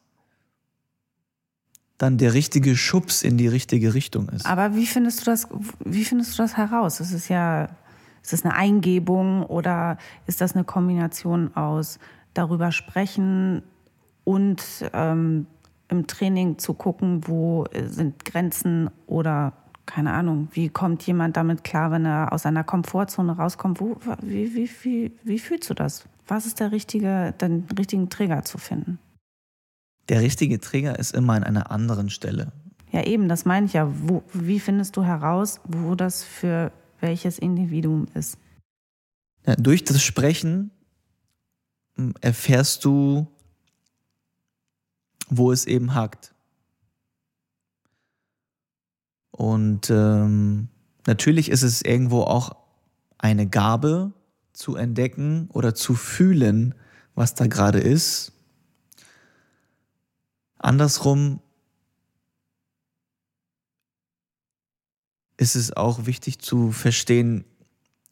dann 1.97 2.17
der 2.17 2.33
richtige 2.33 2.75
Schubs 2.75 3.21
in 3.21 3.37
die 3.37 3.47
richtige 3.47 3.93
Richtung 3.93 4.29
ist. 4.29 4.45
Aber 4.45 4.75
wie 4.75 4.87
findest 4.87 5.21
du 5.21 5.25
das, 5.25 5.47
wie 5.85 6.03
findest 6.03 6.33
du 6.33 6.43
das 6.43 6.57
heraus? 6.57 6.99
Es 6.99 7.11
ist 7.11 7.29
ja 7.29 7.69
ist 8.21 8.33
das 8.33 8.43
eine 8.43 8.55
Eingebung 8.55 9.43
oder 9.43 9.97
ist 10.27 10.41
das 10.41 10.55
eine 10.55 10.63
Kombination 10.63 11.55
aus 11.55 11.99
darüber 12.33 12.71
sprechen 12.71 13.63
und 14.23 14.63
ähm, 14.93 15.47
im 15.89 16.07
Training 16.07 16.57
zu 16.57 16.73
gucken, 16.73 17.27
wo 17.27 17.65
sind 17.87 18.23
Grenzen 18.23 18.89
oder 19.07 19.53
keine 19.85 20.13
Ahnung, 20.13 20.47
wie 20.53 20.69
kommt 20.69 21.05
jemand 21.05 21.35
damit 21.35 21.63
klar, 21.63 21.91
wenn 21.91 22.05
er 22.05 22.31
aus 22.31 22.43
seiner 22.43 22.63
Komfortzone 22.63 23.33
rauskommt? 23.33 23.81
Wo, 23.81 23.97
wie, 24.21 24.55
wie, 24.55 24.69
wie, 24.83 25.11
wie 25.23 25.39
fühlst 25.39 25.69
du 25.69 25.73
das? 25.73 26.05
Was 26.27 26.45
ist 26.45 26.61
der 26.61 26.71
richtige, 26.71 27.33
den 27.41 27.65
richtigen 27.77 28.09
Trigger 28.09 28.43
zu 28.43 28.57
finden? 28.57 28.99
Der 30.07 30.21
richtige 30.21 30.59
Trigger 30.61 30.97
ist 30.97 31.13
immer 31.13 31.33
an 31.33 31.43
einer 31.43 31.71
anderen 31.71 32.09
Stelle. 32.09 32.53
Ja, 32.91 33.03
eben, 33.03 33.27
das 33.27 33.45
meine 33.45 33.65
ich 33.65 33.73
ja. 33.73 33.91
Wo, 33.91 34.23
wie 34.33 34.59
findest 34.59 34.95
du 34.95 35.03
heraus, 35.03 35.59
wo 35.65 35.95
das 35.95 36.23
für 36.23 36.71
welches 37.01 37.39
Individuum 37.39 38.07
ist. 38.13 38.37
Ja, 39.45 39.55
durch 39.55 39.83
das 39.83 40.01
Sprechen 40.01 40.71
hm, 41.95 42.13
erfährst 42.21 42.85
du, 42.85 43.27
wo 45.29 45.51
es 45.51 45.65
eben 45.65 45.93
hakt. 45.93 46.33
Und 49.31 49.89
ähm, 49.89 50.67
natürlich 51.07 51.49
ist 51.49 51.63
es 51.63 51.81
irgendwo 51.81 52.21
auch 52.21 52.55
eine 53.17 53.47
Gabe 53.47 54.13
zu 54.53 54.75
entdecken 54.75 55.49
oder 55.51 55.73
zu 55.73 55.95
fühlen, 55.95 56.75
was 57.15 57.33
da 57.33 57.47
gerade 57.47 57.79
ist. 57.79 58.33
Andersrum 60.59 61.39
ist 65.41 65.55
es 65.55 65.75
auch 65.75 66.05
wichtig 66.05 66.37
zu 66.37 66.71
verstehen, 66.71 67.45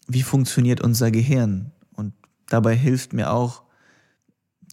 wie 0.08 0.24
funktioniert 0.24 0.82
unser 0.82 1.12
Gehirn. 1.12 1.72
Und 1.94 2.14
dabei 2.48 2.76
hilft 2.76 3.14
mir 3.14 3.32
auch 3.32 3.62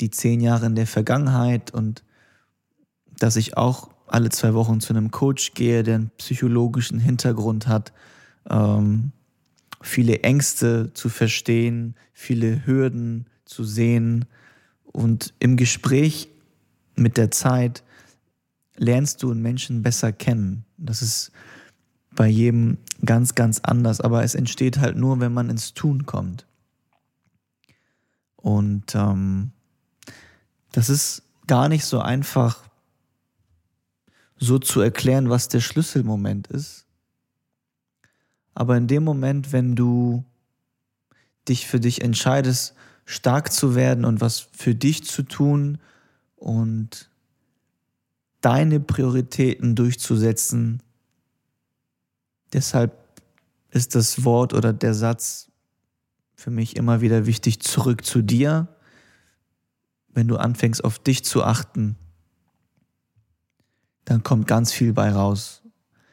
die 0.01 0.11
zehn 0.11 0.41
Jahre 0.41 0.65
in 0.65 0.75
der 0.75 0.87
Vergangenheit 0.87 1.71
und 1.71 2.03
dass 3.19 3.37
ich 3.37 3.59
auch 3.59 3.91
alle 4.07 4.31
zwei 4.31 4.55
Wochen 4.55 4.81
zu 4.81 4.95
einem 4.95 5.11
Coach 5.11 5.53
gehe, 5.53 5.83
der 5.83 5.97
einen 5.97 6.11
psychologischen 6.17 6.99
Hintergrund 6.99 7.67
hat, 7.67 7.93
ähm, 8.49 9.13
viele 9.83 10.21
Ängste 10.21 10.95
zu 10.95 11.11
verstehen, 11.11 11.95
viele 12.15 12.65
Hürden 12.65 13.27
zu 13.45 13.65
sehen. 13.65 14.25
Und 14.93 15.35
im 15.41 15.59
Gespräch 15.59 16.31
mit 16.95 17.19
der 17.19 17.31
Zeit 17.31 17.85
lernst 18.79 19.23
du 19.23 19.31
einen 19.31 19.43
Menschen 19.43 19.83
besser 19.83 20.11
kennen. 20.11 20.65
Das 20.79 21.03
ist 21.03 21.33
bei 22.17 22.27
jedem 22.27 22.79
ganz, 23.05 23.35
ganz 23.35 23.61
anders, 23.61 24.01
aber 24.01 24.25
es 24.25 24.35
entsteht 24.35 24.79
halt 24.79 24.97
nur, 24.97 25.21
wenn 25.21 25.33
man 25.33 25.51
ins 25.51 25.75
Tun 25.75 26.07
kommt. 26.07 26.47
Und 28.37 28.95
ähm, 28.95 29.53
das 30.73 30.89
ist 30.89 31.23
gar 31.47 31.69
nicht 31.69 31.85
so 31.85 32.01
einfach 32.01 32.65
so 34.39 34.59
zu 34.59 34.81
erklären, 34.81 35.31
was 35.31 35.49
der 35.49 35.61
Schlüsselmoment 35.61 36.49
ist. 36.49 36.87
Aber 38.55 38.77
in 38.77 38.87
dem 38.87 39.05
Moment, 39.05 39.53
wenn 39.53 39.77
du 39.77 40.25
dich 41.49 41.67
für 41.67 41.81
dich 41.81 42.03
entscheidest, 42.03 42.75
stark 43.05 43.53
zu 43.53 43.75
werden 43.75 44.05
und 44.05 44.21
was 44.21 44.41
für 44.41 44.75
dich 44.75 45.05
zu 45.05 45.23
tun 45.23 45.79
und 46.35 47.09
deine 48.41 48.81
Prioritäten 48.81 49.75
durchzusetzen, 49.75 50.83
Deshalb 52.53 52.93
ist 53.71 53.95
das 53.95 54.25
Wort 54.25 54.55
oder 54.55 54.73
der 54.73 54.95
Satz 54.95 55.51
für 56.35 56.51
mich 56.51 56.77
immer 56.77 57.01
wieder 57.01 57.27
wichtig, 57.27 57.61
zurück 57.61 58.05
zu 58.05 58.23
dir. 58.23 58.69
Wenn 60.09 60.29
du 60.29 60.37
anfängst 60.37 60.85
auf 60.85 60.99
dich 60.99 61.25
zu 61.25 61.43
achten, 61.43 61.97
dann 64.05 64.23
kommt 64.23 64.47
ganz 64.47 64.73
viel 64.73 64.93
bei 64.93 65.11
raus. 65.11 65.63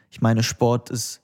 Ich 0.09 0.21
meine, 0.21 0.43
Sport 0.43 0.89
ist, 0.89 1.21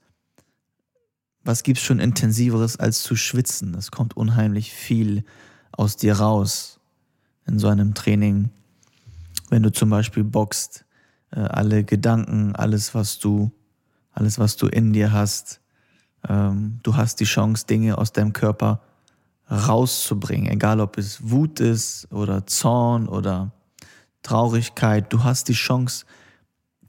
was 1.44 1.64
gibt's 1.64 1.82
schon 1.82 2.00
intensiveres 2.00 2.78
als 2.78 3.02
zu 3.02 3.16
schwitzen? 3.16 3.74
Es 3.76 3.92
kommt 3.92 4.16
unheimlich 4.16 4.72
viel 4.74 5.24
aus 5.72 5.98
dir 5.98 6.20
raus 6.20 6.80
in 7.48 7.60
so 7.60 7.68
einem 7.68 7.94
Training. 7.94 8.50
Wenn 9.50 9.64
du 9.64 9.72
zum 9.72 9.90
Beispiel 9.90 10.24
boxt, 10.24 10.86
äh, 11.32 11.40
alle 11.40 11.84
Gedanken, 11.84 12.56
alles, 12.56 12.94
was 12.94 13.20
du 13.20 13.52
alles, 14.20 14.38
was 14.38 14.58
du 14.58 14.68
in 14.68 14.94
dir 14.94 15.12
hast. 15.12 15.62
Ähm, 16.28 16.80
du 16.84 16.96
hast 16.96 17.20
die 17.20 17.26
Chance, 17.26 17.66
Dinge 17.66 17.98
aus 17.98 18.12
deinem 18.12 18.34
Körper 18.34 18.82
rauszubringen, 19.50 20.52
egal 20.52 20.80
ob 20.80 20.98
es 20.98 21.30
Wut 21.30 21.60
ist 21.60 22.12
oder 22.12 22.46
Zorn 22.46 23.08
oder 23.08 23.52
Traurigkeit. 24.22 25.12
Du 25.12 25.24
hast 25.24 25.48
die 25.48 25.54
Chance, 25.54 26.06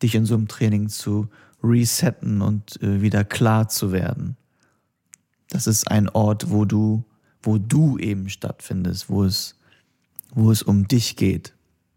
dich 0.02 0.14
in 0.14 0.26
so 0.26 0.34
einem 0.34 0.48
Training 0.48 0.88
zu 0.88 1.28
resetten 1.62 2.42
und 2.42 2.82
äh, 2.82 3.00
wieder 3.00 3.24
klar 3.24 3.68
zu 3.68 3.92
werden. 3.92 4.36
Das 5.48 5.66
ist 5.66 5.90
ein 5.90 6.08
Ort, 6.08 6.50
wo 6.50 6.64
du, 6.64 7.04
wo 7.42 7.58
du 7.58 7.98
eben 7.98 8.28
stattfindest, 8.28 9.08
wo 9.08 9.24
es, 9.24 9.58
wo 10.34 10.50
es 10.50 10.62
um 10.62 10.88
dich 10.88 11.16
geht. 11.16 11.54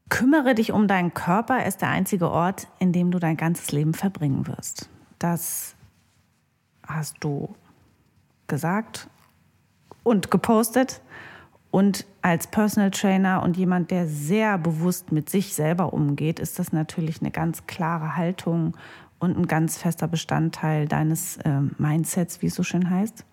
Kümmere 0.10 0.54
dich 0.54 0.72
um 0.72 0.88
deinen 0.88 1.13
Körper 1.13 1.66
ist 1.66 1.82
der 1.82 1.90
einzige 1.90 2.30
Ort, 2.30 2.68
in 2.80 2.92
dem 2.92 3.10
du 3.10 3.20
dein 3.20 3.38
ganzes 3.38 3.72
Leben 3.72 3.94
verbringen 3.94 4.48
wirst. 4.48 4.90
Das 5.24 5.77
hast 6.86 7.15
du 7.22 7.56
gesagt 8.48 9.10
und 10.03 10.30
gepostet. 10.30 11.00
Und 11.72 12.06
als 12.22 12.48
Personal 12.48 12.92
Trainer 12.92 13.42
und 13.42 13.56
jemand, 13.56 13.89
der 13.89 14.06
sehr 14.06 14.58
bewusst 14.58 15.13
mit 15.13 15.30
sich 15.30 15.53
selber 15.53 15.94
umgeht, 15.94 16.42
ist 16.42 16.60
das 16.60 16.74
natürlich 16.74 17.22
eine 17.22 17.32
ganz 17.32 17.65
klare 17.68 18.18
Haltung 18.18 18.75
und 19.18 19.38
ein 19.38 19.48
ganz 19.48 19.77
fester 19.77 20.10
Bestandteil 20.10 20.89
deines 20.89 21.38
äh, 21.38 21.62
Mindsets, 21.77 22.42
wie 22.42 22.48
es 22.48 22.56
so 22.56 22.63
schön 22.63 22.89
heißt. 22.89 23.24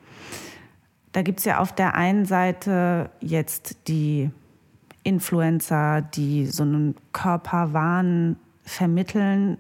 Da 1.11 1.23
gibt 1.23 1.41
es 1.41 1.45
ja 1.45 1.59
auf 1.59 1.75
der 1.75 1.97
einen 1.97 2.25
Seite 2.25 3.11
jetzt 3.19 3.89
die 3.89 4.31
Influencer, 5.03 6.03
die 6.03 6.47
so 6.47 6.63
einen 6.63 6.95
Körperwahn 7.13 8.37
vermitteln, 8.63 9.59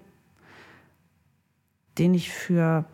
den 1.98 2.14
ich 2.14 2.30
für 2.30 2.84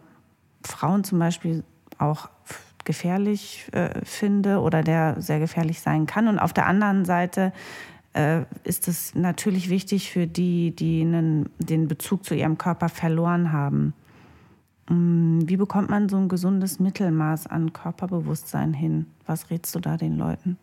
Frauen 0.62 1.05
zum 1.05 1.19
Beispiel 1.19 1.65
auch 1.99 2.29
gefährlich 2.85 3.69
äh, 3.73 4.05
finde 4.05 4.61
oder 4.61 4.83
der 4.83 5.21
sehr 5.21 5.41
gefährlich 5.41 5.81
sein 5.81 6.07
kann. 6.07 6.29
Und 6.29 6.38
auf 6.38 6.53
der 6.53 6.67
anderen 6.67 7.05
Seite 7.05 7.53
äh, 8.15 8.43
ist 8.65 8.88
es 8.88 9.15
natürlich 9.15 9.69
wichtig 9.69 10.11
für 10.11 10.26
die, 10.26 10.75
die 10.75 11.03
einen, 11.03 11.50
den 11.59 11.88
Bezug 11.88 12.25
zu 12.25 12.35
ihrem 12.35 12.59
Körper 12.59 12.88
verloren 12.88 13.53
haben. 13.53 13.93
Mm, 14.88 15.41
wie 15.45 15.57
bekommt 15.57 15.91
man 15.91 16.09
so 16.09 16.17
ein 16.17 16.29
gesundes 16.29 16.79
Mittelmaß 16.79 17.49
an 17.49 17.73
Körperbewusstsein 17.73 18.73
hin? 18.73 19.07
Was 19.26 19.50
rätst 19.50 19.75
du 19.75 19.81
da 19.81 19.97
den 19.97 20.17
Leuten? 20.17 20.57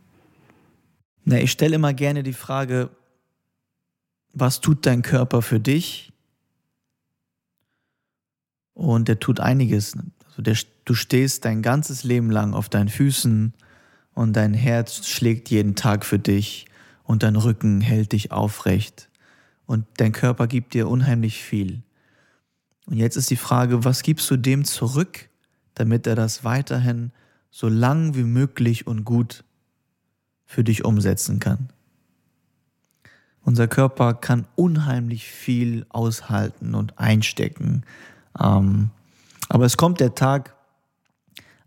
Na, 1.25 1.38
ich 1.38 1.52
stelle 1.52 1.75
immer 1.75 1.94
gerne 1.94 2.24
die 2.24 2.34
Frage, 2.34 2.90
was 4.34 4.62
tut 4.62 4.86
dein 4.86 5.02
Körper 5.02 5.42
für 5.42 5.60
dich? 5.60 6.12
Und 8.74 9.08
der 9.08 9.20
tut 9.20 9.39
einiges. 9.39 9.98
Also 10.27 10.42
der, 10.42 10.58
du 10.86 10.94
stehst 10.94 11.46
dein 11.46 11.62
ganzes 11.62 12.03
Leben 12.03 12.32
lang 12.32 12.53
auf 12.53 12.70
deinen 12.70 12.89
Füßen 12.89 13.53
und 14.13 14.34
dein 14.34 14.53
Herz 14.53 15.08
schlägt 15.08 15.50
jeden 15.50 15.75
Tag 15.75 16.06
für 16.06 16.20
dich 16.20 16.65
und 17.03 17.24
dein 17.24 17.36
Rücken 17.36 17.82
hält 17.82 18.12
dich 18.13 18.32
aufrecht 18.32 19.10
und 19.65 19.86
dein 19.98 20.12
Körper 20.12 20.48
gibt 20.48 20.74
dir 20.74 20.88
unheimlich 20.88 21.44
viel. 21.44 21.84
Und 22.86 22.98
jetzt 22.98 23.15
ist 23.15 23.30
die 23.30 23.38
Frage, 23.38 23.86
was 23.86 24.03
gibst 24.03 24.30
du 24.30 24.38
dem 24.38 24.65
zurück, 24.65 25.30
damit 25.75 26.06
er 26.06 26.15
das 26.15 26.44
weiterhin 26.44 27.12
so 27.50 27.70
lang 27.70 28.15
wie 28.15 28.24
möglich 28.24 28.88
und 28.88 29.06
gut 29.06 29.44
für 30.46 30.63
dich 30.63 30.84
umsetzen 30.84 31.39
kann? 31.39 31.70
Unser 33.42 33.68
Körper 33.68 34.13
kann 34.13 34.48
unheimlich 34.56 35.27
viel 35.27 35.86
aushalten 35.89 36.75
und 36.75 36.98
einstecken. 36.98 37.84
Ähm, 38.40 38.92
aber 39.50 39.66
es 39.66 39.78
kommt 39.78 40.00
der 40.00 40.16
Tag, 40.16 40.56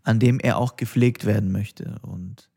an 0.03 0.19
dem 0.19 0.39
er 0.39 0.57
auch 0.57 0.75
gepflegt 0.75 1.25
werden 1.25 1.51
möchte 1.51 1.99
und 2.01 2.49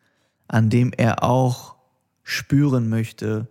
an 0.49 0.71
dem 0.71 0.93
er 0.97 1.23
auch 1.23 1.77
spüren 2.23 2.89
möchte, 2.89 3.49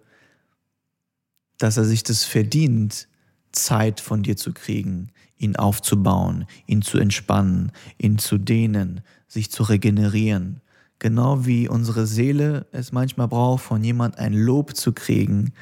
dass 1.58 1.78
er 1.78 1.86
sich 1.86 2.04
das 2.04 2.24
verdient, 2.24 3.08
Zeit 3.52 4.00
von 4.00 4.24
dir 4.24 4.38
zu 4.38 4.54
kriegen, 4.54 5.12
ihn 5.38 5.56
aufzubauen, 5.56 6.46
ihn 6.68 6.82
zu 6.82 6.98
entspannen, 6.98 7.72
ihn 7.98 8.18
zu 8.18 8.38
dehnen, 8.38 9.02
sich 9.28 9.52
zu 9.52 9.64
regenerieren. 9.64 10.62
Genau 11.00 11.46
wie 11.46 11.68
unsere 11.68 12.06
Seele 12.06 12.68
es 12.72 12.92
manchmal 12.92 13.28
braucht, 13.28 13.64
von 13.64 13.84
jemand 13.84 14.18
ein 14.18 14.34
Lob 14.34 14.76
zu 14.76 14.92
kriegen 14.92 15.54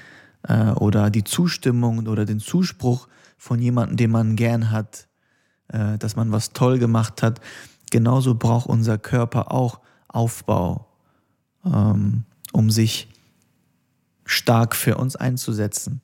äh, 0.44 0.72
oder 0.72 1.10
die 1.10 1.24
Zustimmung 1.24 2.08
oder 2.08 2.26
den 2.26 2.40
Zuspruch 2.40 3.08
von 3.38 3.60
jemandem, 3.60 3.98
den 3.98 4.12
man 4.12 4.36
gern 4.36 4.72
hat, 4.72 5.08
äh, 5.70 5.98
dass 5.98 6.16
man 6.16 6.32
was 6.32 6.54
toll 6.54 6.80
gemacht 6.80 7.24
hat. 7.24 7.40
Genauso 7.92 8.36
braucht 8.36 8.68
unser 8.68 8.98
Körper 8.98 9.52
auch 9.52 9.80
Aufbau, 10.08 10.88
ähm, 11.66 12.24
um 12.52 12.70
sich 12.70 13.08
stark 14.26 14.76
für 14.76 14.98
uns 14.98 15.16
einzusetzen. 15.16 16.02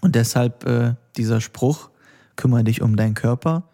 Und 0.00 0.14
deshalb 0.14 0.64
äh, 0.64 0.94
dieser 1.16 1.40
Spruch, 1.40 1.90
kümmere 2.36 2.64
dich 2.64 2.82
um 2.82 2.96
deinen 2.96 3.14
Körper. 3.14 3.64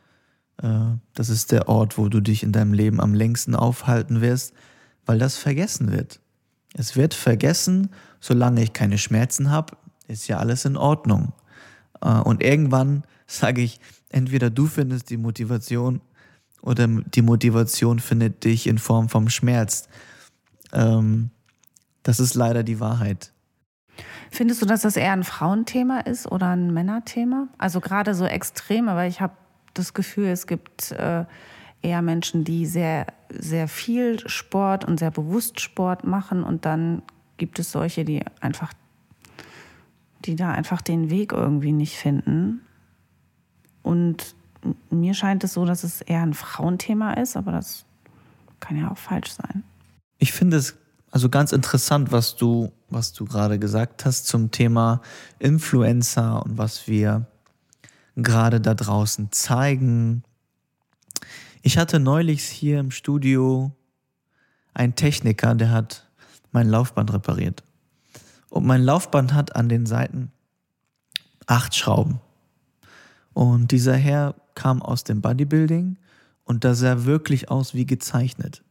Äh, 0.62 0.68
das 1.14 1.28
ist 1.28 1.52
der 1.52 1.68
Ort, 1.68 1.98
wo 1.98 2.08
du 2.08 2.20
dich 2.20 2.42
in 2.42 2.52
deinem 2.52 2.72
Leben 2.72 3.00
am 3.00 3.14
längsten 3.14 3.54
aufhalten 3.54 4.20
wirst, 4.20 4.54
weil 5.04 5.18
das 5.18 5.36
vergessen 5.36 5.92
wird. 5.92 6.20
Es 6.74 6.96
wird 6.96 7.12
vergessen, 7.12 7.90
solange 8.20 8.62
ich 8.62 8.72
keine 8.72 8.98
Schmerzen 8.98 9.50
habe, 9.50 9.76
ist 10.08 10.28
ja 10.28 10.38
alles 10.38 10.64
in 10.64 10.76
Ordnung. 10.76 11.32
Äh, 12.02 12.20
und 12.20 12.42
irgendwann 12.42 13.04
sage 13.26 13.62
ich, 13.62 13.80
entweder 14.10 14.50
du 14.50 14.66
findest 14.66 15.10
die 15.10 15.16
Motivation 15.16 16.00
oder 16.60 16.86
die 16.86 17.22
Motivation 17.22 17.98
findet 17.98 18.44
dich 18.44 18.66
in 18.66 18.78
Form 18.78 19.08
vom 19.08 19.28
Schmerz. 19.28 19.88
Ähm, 20.72 21.30
das 22.02 22.20
ist 22.20 22.34
leider 22.34 22.62
die 22.62 22.80
Wahrheit. 22.80 23.32
Findest 24.30 24.62
du, 24.62 24.66
dass 24.66 24.82
das 24.82 24.96
eher 24.96 25.12
ein 25.12 25.24
Frauenthema 25.24 26.00
ist 26.00 26.30
oder 26.30 26.50
ein 26.50 26.72
Männerthema? 26.72 27.48
Also 27.58 27.80
gerade 27.80 28.14
so 28.14 28.24
extreme, 28.24 28.94
weil 28.94 29.10
ich 29.10 29.20
habe 29.20 29.34
das 29.74 29.92
Gefühl, 29.92 30.28
es 30.28 30.46
gibt 30.46 30.92
äh, 30.92 31.24
eher 31.82 32.02
Menschen, 32.02 32.44
die 32.44 32.64
sehr, 32.64 33.06
sehr 33.28 33.68
viel 33.68 34.26
Sport 34.28 34.84
und 34.84 34.98
sehr 34.98 35.10
bewusst 35.10 35.60
Sport 35.60 36.04
machen 36.04 36.44
und 36.44 36.64
dann 36.64 37.02
gibt 37.36 37.58
es 37.58 37.72
solche, 37.72 38.04
die 38.04 38.22
einfach, 38.40 38.72
die 40.26 40.36
da 40.36 40.50
einfach 40.50 40.80
den 40.80 41.10
Weg 41.10 41.32
irgendwie 41.32 41.72
nicht 41.72 41.96
finden. 41.96 42.60
Und 43.82 44.34
mir 44.90 45.14
scheint 45.14 45.44
es 45.44 45.54
so, 45.54 45.64
dass 45.64 45.84
es 45.84 46.00
eher 46.00 46.22
ein 46.22 46.34
Frauenthema 46.34 47.14
ist, 47.14 47.36
aber 47.36 47.52
das 47.52 47.84
kann 48.60 48.76
ja 48.76 48.90
auch 48.90 48.98
falsch 48.98 49.32
sein. 49.32 49.64
Ich 50.18 50.32
finde 50.32 50.56
es 50.56 50.76
also 51.10 51.28
ganz 51.28 51.52
interessant, 51.52 52.10
was 52.10 52.36
du, 52.36 52.72
was 52.88 53.12
du 53.12 53.24
gerade 53.24 53.58
gesagt 53.58 54.04
hast 54.06 54.26
zum 54.26 54.50
Thema 54.50 55.02
Influencer 55.38 56.42
und 56.44 56.56
was 56.56 56.86
wir 56.86 57.26
gerade 58.16 58.60
da 58.60 58.74
draußen 58.74 59.30
zeigen. 59.32 60.22
Ich 61.60 61.76
hatte 61.76 62.00
neulich 62.00 62.44
hier 62.44 62.80
im 62.80 62.90
Studio 62.90 63.72
einen 64.74 64.94
Techniker, 64.94 65.54
der 65.54 65.70
hat 65.70 66.08
mein 66.50 66.68
Laufband 66.68 67.12
repariert. 67.12 67.62
Und 68.52 68.66
mein 68.66 68.82
Laufband 68.82 69.32
hat 69.32 69.56
an 69.56 69.70
den 69.70 69.86
Seiten 69.86 70.30
acht 71.46 71.74
Schrauben. 71.74 72.20
Und 73.32 73.70
dieser 73.70 73.96
Herr 73.96 74.34
kam 74.54 74.82
aus 74.82 75.04
dem 75.04 75.22
Bodybuilding 75.22 75.96
und 76.44 76.62
da 76.62 76.74
sah 76.74 77.06
wirklich 77.06 77.50
aus 77.50 77.72
wie 77.72 77.86
gezeichnet. 77.86 78.62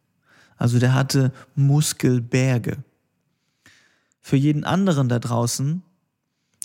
Also 0.56 0.78
der 0.78 0.94
hatte 0.94 1.34
Muskelberge. 1.56 2.84
Für 4.22 4.36
jeden 4.36 4.66
anderen 4.66 5.10
da 5.10 5.18
draußen 5.18 5.82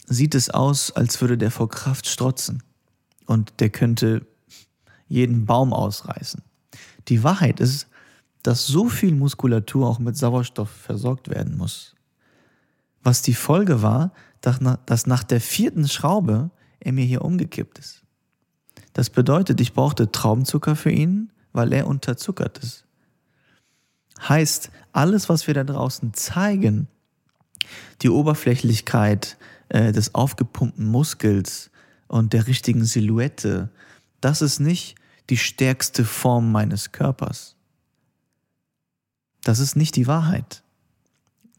sieht 0.05 0.35
es 0.35 0.51
aus, 0.51 0.91
als 0.91 1.19
würde 1.23 1.39
der 1.39 1.51
vor 1.51 1.71
Kraft 1.71 2.07
strotzen 2.07 2.63
und 3.25 3.61
der 3.61 3.71
könnte 3.71 4.27
jeden 5.09 5.47
Baum 5.47 5.73
ausreißen. 5.73 6.43
Die 7.09 7.23
Wahrheit 7.23 7.61
ist, 7.61 7.89
dass 8.43 8.67
so 8.67 8.91
viel 8.91 9.15
Muskulatur 9.15 9.89
auch 9.89 10.01
mit 10.01 10.19
Sauerstoff 10.19 10.69
versorgt 10.69 11.31
werden 11.31 11.57
muss. 11.57 11.96
Was 13.07 13.23
die 13.23 13.35
Folge 13.35 13.83
war, 13.83 14.13
dass 14.41 15.07
nach 15.07 15.23
der 15.23 15.41
vierten 15.41 15.87
Schraube 15.87 16.51
er 16.81 16.93
mir 16.93 17.05
hier 17.05 17.23
umgekippt 17.23 17.79
ist. 17.79 18.03
Das 18.95 19.11
bedeutet, 19.11 19.61
ich 19.61 19.75
brauchte 19.75 20.11
Traubenzucker 20.11 20.75
für 20.75 20.91
ihn, 20.91 21.31
weil 21.53 21.73
er 21.73 21.87
unterzuckert 21.87 22.59
ist. 22.59 22.85
Heißt, 24.29 24.73
alles, 24.91 25.29
was 25.29 25.47
wir 25.47 25.55
da 25.55 25.63
draußen 25.63 26.15
zeigen, 26.15 26.89
die 28.03 28.09
Oberflächlichkeit 28.09 29.37
äh, 29.69 29.93
des 29.93 30.17
aufgepumpten 30.17 30.89
Muskels 30.89 31.71
und 32.09 32.33
der 32.33 32.49
richtigen 32.49 32.85
Silhouette, 32.85 33.71
das 34.21 34.43
ist 34.43 34.59
nicht 34.59 34.97
die 35.31 35.37
stärkste 35.37 36.05
Form 36.05 36.51
meines 36.51 36.91
Körpers. 36.91 37.55
Das 39.45 39.61
ist 39.61 39.77
nicht 39.77 39.95
die 39.95 40.09
Wahrheit. 40.09 40.65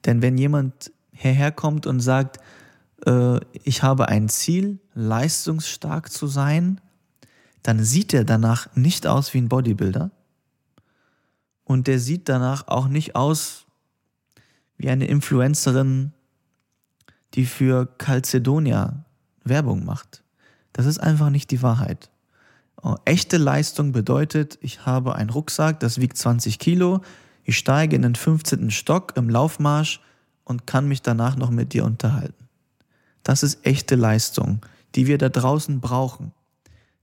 Denn 0.04 0.22
wenn 0.22 0.38
jemand 0.38 0.92
herherkommt 1.18 1.86
und 1.88 2.00
sagt, 2.00 2.38
äh, 3.06 3.40
ich 3.64 3.84
habe 3.84 4.08
ein 4.08 4.30
Ziel, 4.30 4.80
leistungsstark 4.94 6.12
zu 6.12 6.28
sein, 6.28 6.80
dann 7.64 7.84
sieht 7.84 8.14
er 8.14 8.24
danach 8.24 8.68
nicht 8.76 9.08
aus 9.08 9.34
wie 9.34 9.40
ein 9.40 9.50
Bodybuilder, 9.50 10.12
und 11.68 11.88
der 11.88 12.00
sieht 12.00 12.30
danach 12.30 12.70
auch 12.70 12.88
nicht 12.88 13.18
aus 13.18 13.66
wie 14.78 14.90
eine 14.90 15.06
Influencerin, 15.06 16.14
die 17.34 17.46
für 17.46 17.86
Calcedonia 17.98 19.04
Werbung 19.44 19.84
macht. 19.84 20.24
Das 20.72 20.86
ist 20.86 21.00
einfach 21.00 21.30
nicht 21.30 21.52
die 21.52 21.62
Wahrheit. 21.62 22.10
Oh, 22.82 22.96
echte 23.04 23.38
Leistung 23.38 23.92
bedeutet, 23.92 24.58
ich 24.62 24.86
habe 24.86 25.16
einen 25.16 25.30
Rucksack, 25.30 25.82
das 25.82 26.00
wiegt 26.00 26.16
20 26.16 26.58
Kilo, 26.58 27.02
ich 27.44 27.58
steige 27.58 27.98
in 27.98 28.04
den 28.04 28.16
15. 28.16 28.72
Stock 28.72 29.18
im 29.18 29.30
Laufmarsch 29.30 30.00
und 30.48 30.66
kann 30.66 30.88
mich 30.88 31.02
danach 31.02 31.36
noch 31.36 31.50
mit 31.50 31.74
dir 31.74 31.84
unterhalten. 31.84 32.48
Das 33.22 33.44
ist 33.44 33.66
echte 33.66 33.96
Leistung, 33.96 34.66
die 34.96 35.06
wir 35.06 35.18
da 35.18 35.28
draußen 35.28 35.82
brauchen. 35.82 36.32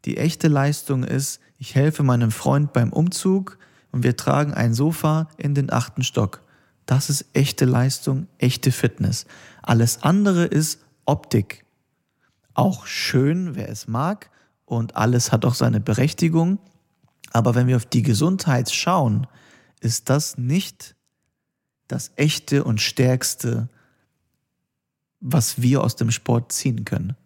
Die 0.07 0.17
echte 0.17 0.49
Leistung 0.49 1.05
ist, 1.05 1.41
ich 1.59 1.75
helfe 1.75 2.03
meinem 2.03 2.31
Freund 2.31 2.73
beim 2.73 2.91
Umzug, 2.91 3.59
und 3.93 4.03
wir 4.03 4.17
tragen 4.17 4.55
ein 4.55 4.73
Sofa 4.73 5.29
in 5.37 5.55
den 5.55 5.71
achten 5.71 6.03
Stock. 6.03 6.41
Das 6.87 7.11
ist 7.11 7.27
echte 7.35 7.67
Leistung, 7.67 8.29
echte 8.39 8.73
Fitness. 8.73 9.27
Alles 9.63 10.03
andere 10.03 10.47
ist 10.47 10.81
Optik. 11.05 11.67
Auch 12.55 12.87
schön, 12.87 13.57
wer 13.57 13.69
es 13.69 13.87
mag, 13.87 14.31
und 14.65 14.97
alles 14.97 15.33
hat 15.33 15.45
auch 15.45 15.55
seine 15.55 15.81
Berechtigung. 15.81 16.59
Aber 17.33 17.55
wenn 17.55 17.67
wir 17.67 17.77
auf 17.77 17.87
die 17.87 18.03
Gesundheit 18.03 18.73
schauen, 18.73 19.27
ist 19.81 20.09
das 20.09 20.39
nicht 20.39 20.97
das 21.89 22.13
echte 22.17 22.65
und 22.65 22.81
stärkste, 22.81 23.69
was 25.21 25.61
wir 25.63 25.83
aus 25.83 25.97
dem 25.97 26.11
Sport 26.11 26.53
ziehen 26.53 26.85
können. 26.85 27.17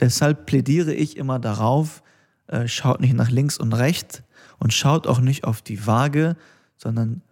Deshalb 0.00 0.46
plädiere 0.46 0.92
ich 0.92 1.16
immer 1.16 1.38
darauf, 1.38 2.02
äh, 2.46 2.68
schaut 2.68 3.00
nicht 3.00 3.14
nach 3.14 3.30
links 3.30 3.58
und 3.58 3.72
rechts, 3.72 4.22
und 4.58 4.72
schaut 4.72 5.06
auch 5.06 5.20
nicht 5.20 5.44
auf 5.44 5.62
die 5.62 5.86
Waage, 5.86 6.36
sondern 6.76 7.22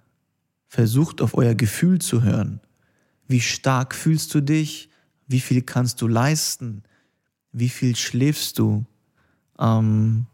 versucht 0.69 1.21
auf 1.21 1.35
euer 1.35 1.55
Gefühl 1.55 2.01
zu 2.01 2.23
hören. 2.23 2.61
Wie 3.27 3.41
stark 3.41 3.95
fühlst 3.95 4.35
du 4.35 4.41
dich? 4.41 4.91
Wie 5.27 5.41
viel 5.41 5.63
kannst 5.63 6.01
du 6.03 6.09
leisten? 6.09 6.83
Wie 7.53 7.69
viel 7.69 7.97
schläfst 7.97 8.59
du? 8.59 8.85
Ähm, 9.59 10.27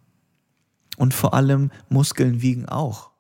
und 0.97 1.15
vor 1.15 1.35
allem 1.35 1.71
Muskeln 1.89 2.43
wiegen 2.43 2.67
auch. 2.69 3.11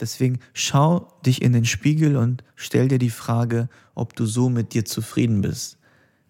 Deswegen 0.00 0.40
schau 0.52 1.12
dich 1.24 1.42
in 1.42 1.52
den 1.52 1.64
Spiegel 1.64 2.16
und 2.16 2.42
stell 2.56 2.88
dir 2.88 2.98
die 2.98 3.10
Frage, 3.10 3.68
ob 3.94 4.16
du 4.16 4.26
so 4.26 4.48
mit 4.48 4.72
dir 4.72 4.84
zufrieden 4.84 5.42
bist. 5.42 5.78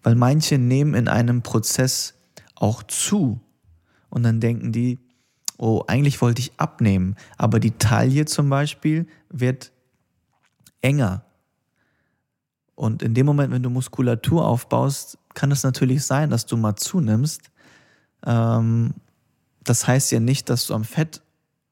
Weil 0.03 0.15
manche 0.15 0.57
nehmen 0.57 0.93
in 0.93 1.07
einem 1.07 1.41
Prozess 1.41 2.15
auch 2.55 2.83
zu 2.83 3.39
und 4.09 4.23
dann 4.23 4.39
denken 4.39 4.71
die, 4.71 4.99
oh, 5.57 5.83
eigentlich 5.87 6.21
wollte 6.21 6.41
ich 6.41 6.53
abnehmen, 6.57 7.15
aber 7.37 7.59
die 7.59 7.71
Taille 7.71 8.25
zum 8.25 8.49
Beispiel 8.49 9.07
wird 9.29 9.71
enger. 10.81 11.23
Und 12.75 13.03
in 13.03 13.13
dem 13.13 13.27
Moment, 13.27 13.53
wenn 13.53 13.61
du 13.61 13.69
Muskulatur 13.69 14.45
aufbaust, 14.45 15.19
kann 15.35 15.51
es 15.51 15.63
natürlich 15.63 16.03
sein, 16.03 16.31
dass 16.31 16.47
du 16.47 16.57
mal 16.57 16.75
zunimmst. 16.75 17.51
Ähm, 18.25 18.95
das 19.63 19.87
heißt 19.87 20.11
ja 20.11 20.19
nicht, 20.19 20.49
dass 20.49 20.65
du 20.65 20.73
am 20.73 20.83
Fett 20.83 21.21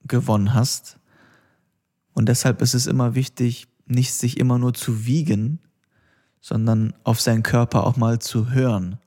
gewonnen 0.07 0.53
hast. 0.53 0.98
Und 2.19 2.25
deshalb 2.25 2.61
ist 2.61 2.73
es 2.73 2.85
immer 2.85 3.15
wichtig, 3.15 3.69
nicht 3.85 4.13
sich 4.13 4.41
immer 4.41 4.59
nur 4.59 4.73
zu 4.73 5.05
wiegen, 5.05 5.59
sondern 6.41 6.93
auf 7.05 7.21
seinen 7.21 7.43
Körper 7.43 7.87
auch 7.87 7.95
mal 7.95 8.19
zu 8.19 8.51
hören. 8.51 8.99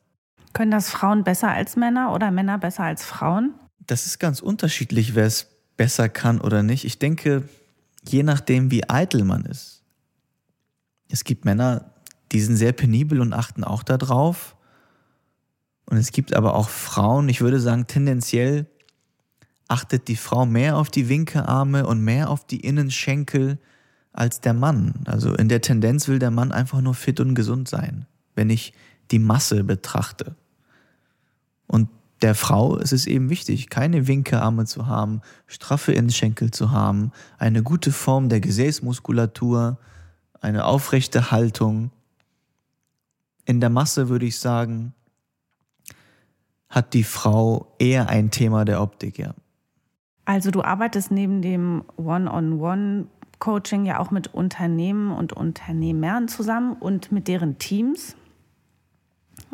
Können 0.54 0.70
das 0.70 0.88
Frauen 0.88 1.22
besser 1.22 1.50
als 1.50 1.76
Männer 1.76 2.14
oder 2.14 2.30
Männer 2.30 2.56
besser 2.56 2.84
als 2.84 3.04
Frauen? 3.04 3.52
Das 3.86 4.06
ist 4.06 4.18
ganz 4.18 4.40
unterschiedlich, 4.40 5.14
wer 5.14 5.26
es 5.26 5.50
besser 5.76 6.08
kann 6.08 6.40
oder 6.40 6.62
nicht. 6.62 6.86
Ich 6.86 6.98
denke, 6.98 7.46
je 8.08 8.22
nachdem, 8.22 8.70
wie 8.70 8.88
eitel 8.88 9.24
man 9.24 9.44
ist. 9.44 9.82
Es 11.10 11.24
gibt 11.24 11.44
Männer, 11.44 11.92
die 12.32 12.40
sind 12.40 12.56
sehr 12.56 12.72
penibel 12.72 13.20
und 13.20 13.34
achten 13.34 13.62
auch 13.62 13.82
darauf. 13.82 14.56
Und 15.84 15.98
es 15.98 16.12
gibt 16.12 16.32
aber 16.34 16.54
auch 16.54 16.70
Frauen, 16.70 17.28
ich 17.28 17.42
würde 17.42 17.60
sagen, 17.60 17.86
tendenziell 17.86 18.70
achtet 19.68 20.08
die 20.08 20.16
Frau 20.16 20.46
mehr 20.46 20.76
auf 20.76 20.90
die 20.90 21.08
Winkearme 21.08 21.86
und 21.86 22.00
mehr 22.00 22.30
auf 22.30 22.46
die 22.46 22.60
Innenschenkel 22.60 23.58
als 24.12 24.40
der 24.40 24.54
Mann. 24.54 24.94
Also 25.06 25.34
in 25.34 25.48
der 25.48 25.60
Tendenz 25.60 26.08
will 26.08 26.18
der 26.18 26.30
Mann 26.30 26.52
einfach 26.52 26.80
nur 26.80 26.94
fit 26.94 27.20
und 27.20 27.34
gesund 27.34 27.68
sein, 27.68 28.06
wenn 28.34 28.50
ich 28.50 28.74
die 29.10 29.18
Masse 29.18 29.64
betrachte. 29.64 30.36
Und 31.66 31.88
der 32.20 32.34
Frau 32.34 32.76
ist 32.76 32.92
es 32.92 33.06
eben 33.06 33.30
wichtig, 33.30 33.68
keine 33.68 34.06
Winkearme 34.06 34.64
zu 34.64 34.86
haben, 34.86 35.22
straffe 35.46 35.92
Innenschenkel 35.92 36.50
zu 36.50 36.70
haben, 36.70 37.10
eine 37.38 37.62
gute 37.62 37.90
Form 37.90 38.28
der 38.28 38.40
Gesäßmuskulatur, 38.40 39.78
eine 40.40 40.64
aufrechte 40.64 41.30
Haltung. 41.30 41.90
In 43.44 43.60
der 43.60 43.70
Masse 43.70 44.08
würde 44.08 44.26
ich 44.26 44.38
sagen, 44.38 44.94
hat 46.68 46.94
die 46.94 47.04
Frau 47.04 47.74
eher 47.78 48.08
ein 48.08 48.30
Thema 48.30 48.64
der 48.64 48.80
Optik, 48.80 49.18
ja. 49.18 49.34
Also 50.24 50.50
du 50.50 50.62
arbeitest 50.62 51.10
neben 51.10 51.42
dem 51.42 51.84
One-on-One-Coaching 51.96 53.84
ja 53.86 53.98
auch 53.98 54.10
mit 54.10 54.32
Unternehmen 54.32 55.10
und 55.12 55.32
Unternehmern 55.32 56.28
zusammen 56.28 56.74
und 56.74 57.10
mit 57.10 57.28
deren 57.28 57.58
Teams. 57.58 58.16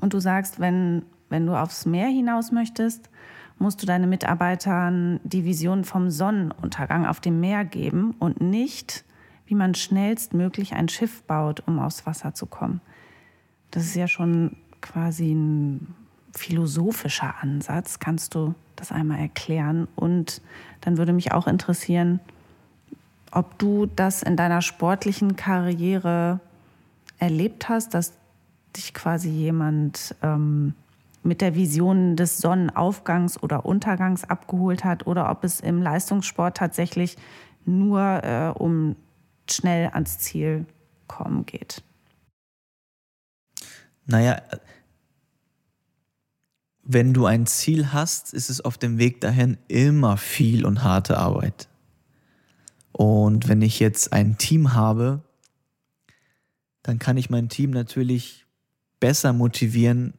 Und 0.01 0.13
du 0.13 0.21
sagst, 0.21 0.61
wenn, 0.61 1.05
wenn 1.31 1.47
du 1.47 1.55
aufs 1.55 1.87
Meer 1.87 2.09
hinaus 2.09 2.53
möchtest, 2.53 3.09
musst 3.59 3.83
du 3.83 3.87
deinen 3.87 4.09
Mitarbeitern 4.09 5.21
die 5.25 5.45
Vision 5.45 5.85
vom 5.85 6.11
Sonnenuntergang 6.11 7.07
auf 7.07 7.21
dem 7.21 7.41
Meer 7.41 7.65
geben 7.65 8.15
und 8.19 8.41
nicht, 8.41 9.05
wie 9.47 9.55
man 9.55 9.75
schnellstmöglich 9.75 10.75
ein 10.75 10.89
Schiff 10.89 11.23
baut, 11.23 11.63
um 11.67 11.79
aufs 11.79 12.07
Wasser 12.07 12.35
zu 12.35 12.47
kommen. 12.47 12.81
Das 13.71 13.85
ist 13.85 13.97
ja 13.97 14.07
schon 14.07 14.57
quasi 14.81 15.33
ein 15.33 15.95
philosophischer 16.33 17.35
Ansatz. 17.41 17.99
Kannst 17.99 18.35
du 18.35 18.55
das 18.81 18.93
einmal 18.93 19.19
erklären? 19.19 19.89
Und 19.97 20.41
dann 20.81 20.99
würde 20.99 21.13
mich 21.13 21.33
auch 21.33 21.47
interessieren, 21.47 22.21
ob 23.31 23.59
du 23.59 23.87
das 23.87 24.23
in 24.23 24.37
deiner 24.37 24.63
sportlichen 24.63 25.37
Karriere 25.37 26.41
erlebt 27.19 27.69
hast, 27.69 27.95
dass 27.95 28.13
dich 28.77 28.95
quasi 28.95 29.29
jemand 29.29 30.15
ähm, 30.23 30.75
mit 31.23 31.41
der 31.41 31.55
Vision 31.55 32.17
des 32.17 32.39
Sonnenaufgangs 32.39 33.43
oder 33.43 33.67
Untergangs 33.67 34.25
abgeholt 34.25 34.85
hat 34.85 35.07
oder 35.07 35.31
ob 35.31 35.45
es 35.45 35.61
im 35.61 35.83
Leistungssport 35.83 36.57
tatsächlich 36.57 37.17
nur 37.65 38.01
äh, 38.25 38.53
um 38.55 38.97
schnell 39.51 39.91
ans 39.93 40.19
Ziel 40.19 40.67
kommen 41.07 41.45
geht. 41.45 41.83
Naja, 44.07 44.41
wenn 46.91 47.13
du 47.13 47.27
ein 47.27 47.47
Ziel 47.47 47.93
hast, 47.93 48.33
ist 48.33 48.49
es 48.49 48.63
auf 48.63 48.79
dem 48.79 48.97
Weg 48.97 49.21
dahin 49.21 49.59
immer 49.69 50.17
viel 50.17 50.65
und 50.65 50.83
harte 50.83 51.19
Arbeit. 51.19 51.69
Und 52.93 53.47
wenn 53.47 53.61
ich 53.61 53.79
jetzt 53.79 54.15
ein 54.15 54.39
Team 54.39 54.73
habe, 54.73 55.23
dann 56.83 56.99
kann 56.99 57.19
ich 57.19 57.29
mein 57.29 57.51
Team 57.51 57.73
natürlich 57.73 58.47
besser 59.01 59.35
motivieren, 59.35 60.15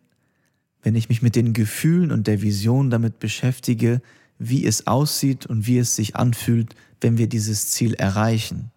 wenn 0.83 0.93
ich 0.93 1.09
mich 1.09 1.23
mit 1.23 1.35
den 1.35 1.53
Gefühlen 1.53 2.11
und 2.11 2.27
der 2.27 2.43
Vision 2.43 2.91
damit 2.91 3.17
beschäftige, 3.17 3.99
wie 4.37 4.63
es 4.63 4.85
aussieht 4.85 5.47
und 5.47 5.65
wie 5.65 5.79
es 5.79 5.95
sich 5.95 6.15
anfühlt, 6.15 6.75
wenn 7.01 7.17
wir 7.17 7.27
dieses 7.27 7.71
Ziel 7.71 7.95
erreichen. 7.95 8.69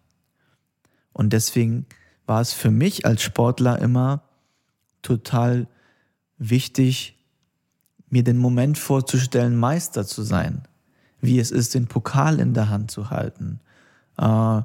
Und 1.12 1.34
deswegen 1.34 1.84
war 2.24 2.40
es 2.40 2.54
für 2.54 2.70
mich 2.70 3.04
als 3.04 3.22
Sportler 3.22 3.78
immer 3.80 4.22
total 5.02 5.68
wichtig, 6.38 7.18
mir 8.12 8.22
den 8.22 8.36
Moment 8.36 8.78
vorzustellen, 8.78 9.56
Meister 9.56 10.06
zu 10.06 10.22
sein, 10.22 10.62
wie 11.22 11.38
es 11.38 11.50
ist, 11.50 11.74
den 11.74 11.86
Pokal 11.86 12.40
in 12.40 12.52
der 12.52 12.68
Hand 12.68 12.90
zu 12.90 13.08
halten, 13.08 13.58
äh, 14.18 14.60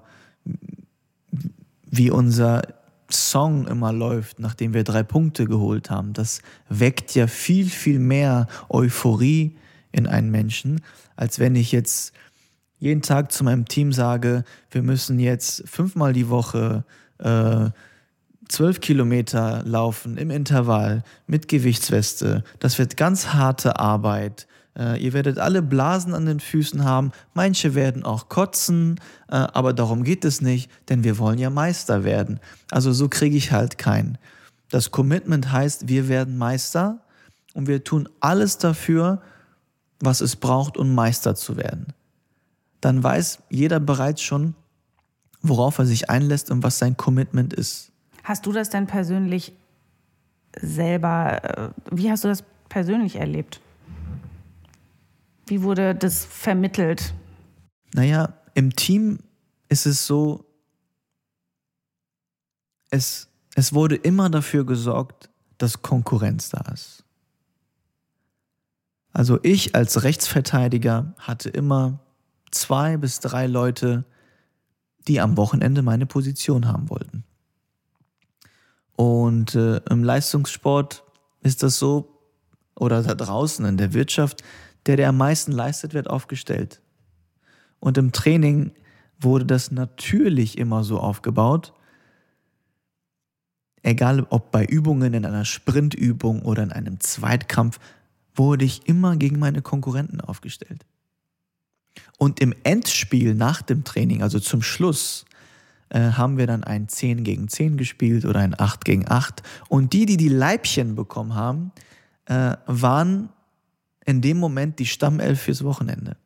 wie 1.89 2.11
unser 2.11 2.61
Song 3.09 3.65
immer 3.67 3.93
läuft, 3.93 4.39
nachdem 4.39 4.73
wir 4.73 4.83
drei 4.83 5.01
Punkte 5.01 5.45
geholt 5.45 5.89
haben. 5.89 6.11
Das 6.11 6.41
weckt 6.67 7.15
ja 7.15 7.27
viel, 7.27 7.69
viel 7.69 7.99
mehr 7.99 8.47
Euphorie 8.67 9.55
in 9.93 10.07
einen 10.07 10.29
Menschen, 10.29 10.81
als 11.15 11.39
wenn 11.39 11.55
ich 11.55 11.71
jetzt 11.71 12.11
jeden 12.79 13.01
Tag 13.01 13.31
zu 13.31 13.45
meinem 13.45 13.65
Team 13.65 13.93
sage, 13.93 14.43
wir 14.71 14.83
müssen 14.83 15.19
jetzt 15.19 15.63
fünfmal 15.67 16.11
die 16.11 16.27
Woche 16.27 16.83
äh, 17.19 17.69
zwölf 18.47 18.79
Kilometer 18.79 19.63
laufen 19.65 20.17
im 20.17 20.29
Intervall 20.29 21.03
mit 21.25 21.47
Gewichtsweste. 21.47 22.43
Das 22.59 22.79
wird 22.79 22.97
ganz 22.97 23.33
harte 23.33 23.79
Arbeit. 23.79 24.47
Äh, 24.77 25.03
ihr 25.03 25.13
werdet 25.13 25.39
alle 25.39 25.61
Blasen 25.61 26.13
an 26.13 26.25
den 26.25 26.39
Füßen 26.39 26.83
haben. 26.83 27.11
Manche 27.33 27.75
werden 27.75 28.03
auch 28.03 28.29
kotzen, 28.29 28.99
äh, 29.29 29.35
aber 29.35 29.73
darum 29.73 30.03
geht 30.03 30.23
es 30.23 30.41
nicht, 30.41 30.69
denn 30.89 31.03
wir 31.03 31.17
wollen 31.17 31.39
ja 31.39 31.49
Meister 31.49 32.03
werden. 32.03 32.39
Also 32.71 32.93
so 32.93 33.09
kriege 33.09 33.37
ich 33.37 33.51
halt 33.51 33.77
keinen. 33.77 34.17
Das 34.69 34.91
Commitment 34.91 35.51
heißt, 35.51 35.87
wir 35.87 36.07
werden 36.07 36.37
Meister 36.37 36.99
und 37.53 37.67
wir 37.67 37.83
tun 37.83 38.07
alles 38.19 38.57
dafür, 38.57 39.21
was 39.99 40.21
es 40.21 40.35
braucht, 40.35 40.77
um 40.77 40.93
Meister 40.93 41.35
zu 41.35 41.57
werden. 41.57 41.87
Dann 42.81 43.03
weiß 43.03 43.39
jeder 43.49 43.79
bereits 43.79 44.21
schon, 44.21 44.53
worauf 45.41 45.79
er 45.79 45.85
sich 45.85 46.09
einlässt 46.09 46.51
und 46.51 46.63
was 46.63 46.77
sein 46.77 46.97
Commitment 46.97 47.53
ist. 47.53 47.91
Hast 48.27 48.45
du 48.45 48.51
das 48.51 48.69
denn 48.69 48.87
persönlich 48.87 49.53
selber, 50.59 51.41
äh, 51.43 51.69
wie 51.91 52.11
hast 52.11 52.25
du 52.25 52.27
das 52.27 52.43
persönlich 52.67 53.15
erlebt? 53.15 53.61
Wie 55.45 55.61
wurde 55.63 55.95
das 55.95 56.25
vermittelt? 56.25 57.13
Naja, 57.93 58.33
im 58.53 58.75
Team 58.75 59.19
ist 59.69 59.85
es 59.85 60.05
so, 60.05 60.43
es, 62.89 63.29
es 63.55 63.71
wurde 63.71 63.95
immer 63.95 64.29
dafür 64.29 64.65
gesorgt, 64.65 65.29
dass 65.57 65.81
Konkurrenz 65.81 66.49
da 66.49 66.69
ist. 66.73 67.05
Also 69.13 69.39
ich 69.41 69.73
als 69.73 70.03
Rechtsverteidiger 70.03 71.13
hatte 71.17 71.47
immer 71.47 72.01
zwei 72.51 72.97
bis 72.97 73.21
drei 73.21 73.47
Leute, 73.47 74.03
die 75.07 75.21
am 75.21 75.37
Wochenende 75.37 75.81
meine 75.81 76.05
Position 76.05 76.67
haben 76.67 76.89
wollten. 76.89 77.23
Und 78.97 79.53
äh, 79.53 79.77
im 79.91 80.03
Leistungssport 80.03 81.03
ist 81.41 81.61
das 81.61 81.77
so, 81.77 82.19
oder 82.75 83.03
da 83.03 83.13
draußen 83.13 83.63
in 83.63 83.77
der 83.77 83.93
Wirtschaft, 83.93 84.43
der, 84.87 84.97
der 84.97 85.09
am 85.09 85.17
meisten 85.17 85.51
leistet, 85.51 85.93
wird 85.93 86.09
aufgestellt. 86.09 86.81
Und 87.79 87.97
im 87.99 88.11
Training 88.11 88.71
wurde 89.19 89.45
das 89.45 89.69
natürlich 89.69 90.57
immer 90.57 90.83
so 90.83 90.99
aufgebaut, 90.99 91.73
egal 93.83 94.25
ob 94.31 94.51
bei 94.51 94.65
Übungen, 94.65 95.13
in 95.13 95.25
einer 95.25 95.45
Sprintübung 95.45 96.41
oder 96.41 96.63
in 96.63 96.71
einem 96.71 96.99
Zweitkampf, 96.99 97.79
wurde 98.33 98.65
ich 98.65 98.87
immer 98.87 99.15
gegen 99.15 99.37
meine 99.37 99.61
Konkurrenten 99.61 100.21
aufgestellt. 100.21 100.85
Und 102.17 102.39
im 102.39 102.55
Endspiel 102.63 103.35
nach 103.35 103.61
dem 103.61 103.83
Training, 103.83 104.23
also 104.23 104.39
zum 104.39 104.63
Schluss, 104.63 105.25
äh, 105.89 106.11
haben 106.11 106.37
wir 106.37 106.47
dann 106.47 106.63
ein 106.63 106.87
10 106.87 107.23
gegen 107.23 107.47
10 107.47 107.77
gespielt 107.77 108.25
oder 108.25 108.39
ein 108.39 108.59
8 108.59 108.83
gegen 108.85 109.09
8. 109.09 109.43
Und 109.69 109.93
die, 109.93 110.05
die 110.05 110.17
die 110.17 110.29
Leibchen 110.29 110.95
bekommen 110.95 111.35
haben, 111.35 111.71
äh, 112.25 112.55
waren 112.65 113.29
in 114.05 114.21
dem 114.21 114.37
Moment 114.37 114.79
die 114.79 114.85
Stammelf 114.85 115.41
fürs 115.41 115.63
Wochenende. 115.63 116.17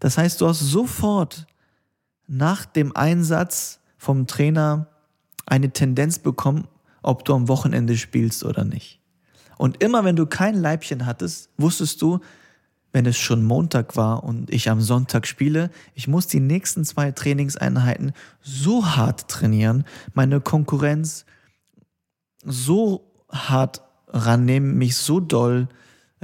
Das 0.00 0.18
heißt, 0.18 0.40
du 0.40 0.48
hast 0.48 0.60
sofort 0.60 1.46
nach 2.26 2.64
dem 2.66 2.94
Einsatz 2.96 3.80
vom 3.96 4.26
Trainer 4.26 4.88
eine 5.46 5.70
Tendenz 5.70 6.18
bekommen, 6.18 6.66
ob 7.02 7.24
du 7.24 7.34
am 7.34 7.48
Wochenende 7.48 7.96
spielst 7.96 8.44
oder 8.44 8.64
nicht. 8.64 9.00
Und 9.58 9.82
immer 9.82 10.04
wenn 10.04 10.16
du 10.16 10.26
kein 10.26 10.54
Leibchen 10.54 11.06
hattest, 11.06 11.50
wusstest 11.56 12.02
du, 12.02 12.20
wenn 12.96 13.04
es 13.04 13.18
schon 13.18 13.44
Montag 13.44 13.94
war 13.98 14.24
und 14.24 14.50
ich 14.50 14.70
am 14.70 14.80
Sonntag 14.80 15.26
spiele, 15.26 15.68
ich 15.92 16.08
muss 16.08 16.28
die 16.28 16.40
nächsten 16.40 16.82
zwei 16.82 17.12
Trainingseinheiten 17.12 18.12
so 18.40 18.86
hart 18.86 19.28
trainieren, 19.28 19.84
meine 20.14 20.40
Konkurrenz 20.40 21.26
so 22.42 23.12
hart 23.28 23.82
rannehmen, 24.08 24.78
mich 24.78 24.96
so 24.96 25.20
doll 25.20 25.68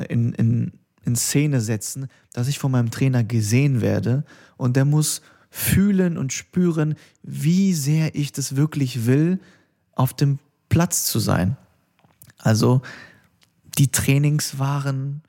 in, 0.09 0.33
in, 0.33 0.73
in 1.05 1.15
Szene 1.15 1.61
setzen, 1.61 2.09
dass 2.33 2.49
ich 2.49 2.59
von 2.59 2.73
meinem 2.73 2.91
Trainer 2.91 3.23
gesehen 3.23 3.83
werde 3.83 4.25
und 4.57 4.75
der 4.75 4.87
muss 4.87 5.21
fühlen 5.51 6.17
und 6.17 6.33
spüren, 6.33 6.95
wie 7.23 7.75
sehr 7.75 8.15
ich 8.15 8.33
das 8.33 8.57
wirklich 8.57 9.05
will, 9.05 9.41
auf 9.95 10.15
dem 10.15 10.39
Platz 10.71 11.05
zu 11.05 11.19
sein. 11.19 11.59
Also 12.39 12.81
die 13.77 13.93
Trainings 13.93 14.59
waren, 14.59 15.21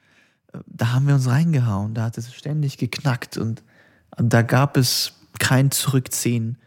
da 0.66 0.94
haben 0.94 1.08
wir 1.08 1.16
uns 1.16 1.28
reingehauen, 1.28 1.94
da 1.94 2.06
hat 2.06 2.18
es 2.18 2.34
ständig 2.34 2.78
geknackt 2.78 3.38
und 3.38 3.64
da 4.18 4.42
gab 4.42 4.78
es 4.78 5.14
kein 5.40 5.72
Zurückziehen. 5.72 6.58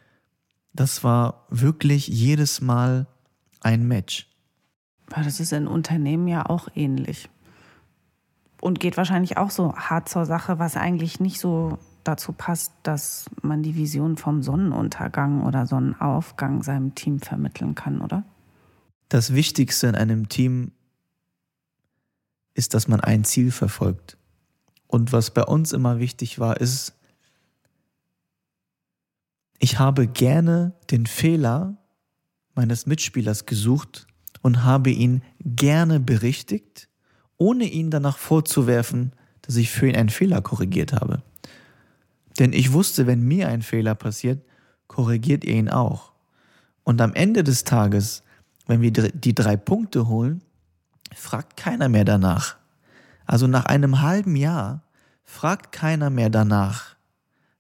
Das 0.73 1.05
war 1.05 1.47
wirklich 1.49 2.09
jedes 2.09 2.61
Mal 2.61 3.07
ein 3.61 3.87
Match. 3.87 4.29
Das 5.09 5.41
ist 5.41 5.53
in 5.53 5.67
Unternehmen 5.67 6.29
ja 6.29 6.47
auch 6.47 6.69
ähnlich. 6.75 7.29
Und 8.61 8.81
geht 8.81 8.97
wahrscheinlich 8.97 9.37
auch 9.37 9.51
so 9.51 9.75
hart 9.75 10.09
zur 10.09 10.27
Sache, 10.27 10.59
was 10.59 10.77
eigentlich 10.77 11.21
nicht 11.21 11.39
so 11.39 11.79
dazu 12.03 12.33
passt, 12.33 12.73
dass 12.83 13.27
man 13.43 13.63
die 13.63 13.77
Vision 13.77 14.17
vom 14.17 14.43
Sonnenuntergang 14.43 15.45
oder 15.45 15.67
Sonnenaufgang 15.67 16.63
seinem 16.63 16.95
Team 16.95 17.21
vermitteln 17.21 17.75
kann, 17.75 18.01
oder? 18.01 18.25
Das 19.09 19.35
Wichtigste 19.35 19.87
in 19.87 19.95
einem 19.95 20.29
Team 20.29 20.73
ist, 22.57 22.75
dass 22.75 22.89
man 22.89 23.01
ein 23.01 23.25
Ziel 23.25 23.53
verfolgt. 23.53 24.17
Und 24.87 25.13
was 25.13 25.31
bei 25.31 25.43
uns 25.43 25.73
immer 25.73 25.99
wichtig 25.99 26.39
war, 26.39 26.61
ist, 26.61 26.95
ich 29.59 29.79
habe 29.79 30.07
gerne 30.07 30.75
den 30.91 31.07
Fehler 31.07 31.77
meines 32.55 32.87
Mitspielers 32.87 33.47
gesucht 33.47 34.07
und 34.43 34.65
habe 34.65 34.91
ihn 34.91 35.23
gerne 35.41 36.01
berichtigt, 36.01 36.89
ohne 37.37 37.65
ihn 37.65 37.91
danach 37.91 38.17
vorzuwerfen, 38.17 39.13
dass 39.43 39.57
ich 39.57 39.71
für 39.71 39.89
ihn 39.89 39.97
einen 39.97 40.09
Fehler 40.09 40.41
korrigiert 40.41 40.93
habe. 40.93 41.23
Denn 42.39 42.53
ich 42.53 42.73
wusste, 42.73 43.07
wenn 43.07 43.23
mir 43.23 43.49
ein 43.49 43.63
Fehler 43.63 43.95
passiert, 43.95 44.43
korrigiert 44.87 45.45
ihr 45.45 45.55
ihn 45.55 45.69
auch. 45.69 46.13
Und 46.85 47.01
am 47.01 47.15
Ende 47.15 47.43
des 47.45 47.65
Tages, 47.65 48.23
wenn 48.67 48.81
wir 48.83 48.93
die 48.93 49.35
drei 49.35 49.57
Punkte 49.57 50.09
holen, 50.09 50.43
fragt 51.19 51.57
keiner 51.57 51.89
mehr 51.89 52.05
danach. 52.05 52.57
Also 53.27 53.47
nach 53.47 53.67
einem 53.67 54.03
halben 54.03 54.37
Jahr 54.37 54.83
fragt 55.25 55.73
keiner 55.73 56.11
mehr 56.11 56.31
danach, 56.31 56.97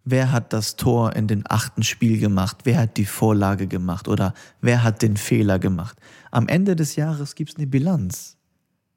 wer 0.05 0.31
hat 0.31 0.53
das 0.53 0.77
Tor 0.77 1.16
in 1.16 1.27
den 1.27 1.45
achten 1.49 1.83
Spiel 1.83 2.19
gemacht, 2.19 2.59
wer 2.64 2.79
hat 2.79 2.97
die 2.97 3.05
Vorlage 3.05 3.66
gemacht 3.66 4.09
oder 4.09 4.35
wer 4.61 4.83
hat 4.83 5.03
den 5.03 5.16
Fehler 5.16 5.59
gemacht. 5.59 5.99
Am 6.31 6.49
Ende 6.49 6.77
des 6.77 6.97
Jahres 6.97 7.35
gibt 7.35 7.51
es 7.51 7.57
eine 7.57 7.66
Bilanz. 7.66 8.37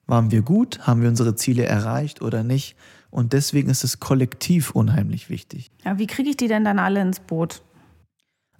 Waren 0.05 0.31
wir 0.31 0.41
gut? 0.41 0.87
Haben 0.87 1.01
wir 1.01 1.09
unsere 1.09 1.35
Ziele 1.35 1.65
erreicht 1.65 2.21
oder 2.21 2.43
nicht? 2.43 2.75
Und 3.11 3.33
deswegen 3.33 3.69
ist 3.69 3.83
es 3.83 3.99
kollektiv 3.99 4.71
unheimlich 4.71 5.29
wichtig. 5.29 5.71
Ja, 5.83 5.97
wie 5.97 6.07
kriege 6.07 6.29
ich 6.29 6.37
die 6.37 6.47
denn 6.47 6.63
dann 6.63 6.79
alle 6.79 7.01
ins 7.01 7.19
Boot? 7.19 7.63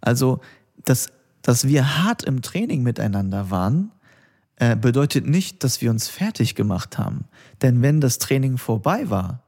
Also, 0.02 0.40
dass, 0.86 1.12
dass 1.42 1.68
wir 1.68 2.04
hart 2.04 2.24
im 2.24 2.42
Training 2.42 2.82
miteinander 2.82 3.52
waren, 3.52 3.92
äh, 4.60 4.76
bedeutet 4.76 5.28
nicht, 5.28 5.64
dass 5.64 5.82
wir 5.82 5.90
uns 5.90 6.08
fertig 6.08 6.56
gemacht 6.56 6.98
haben. 6.98 7.26
Denn 7.62 7.82
wenn 7.82 8.02
das 8.02 8.20
Training 8.20 8.58
vorbei 8.58 9.10
war, 9.10 9.44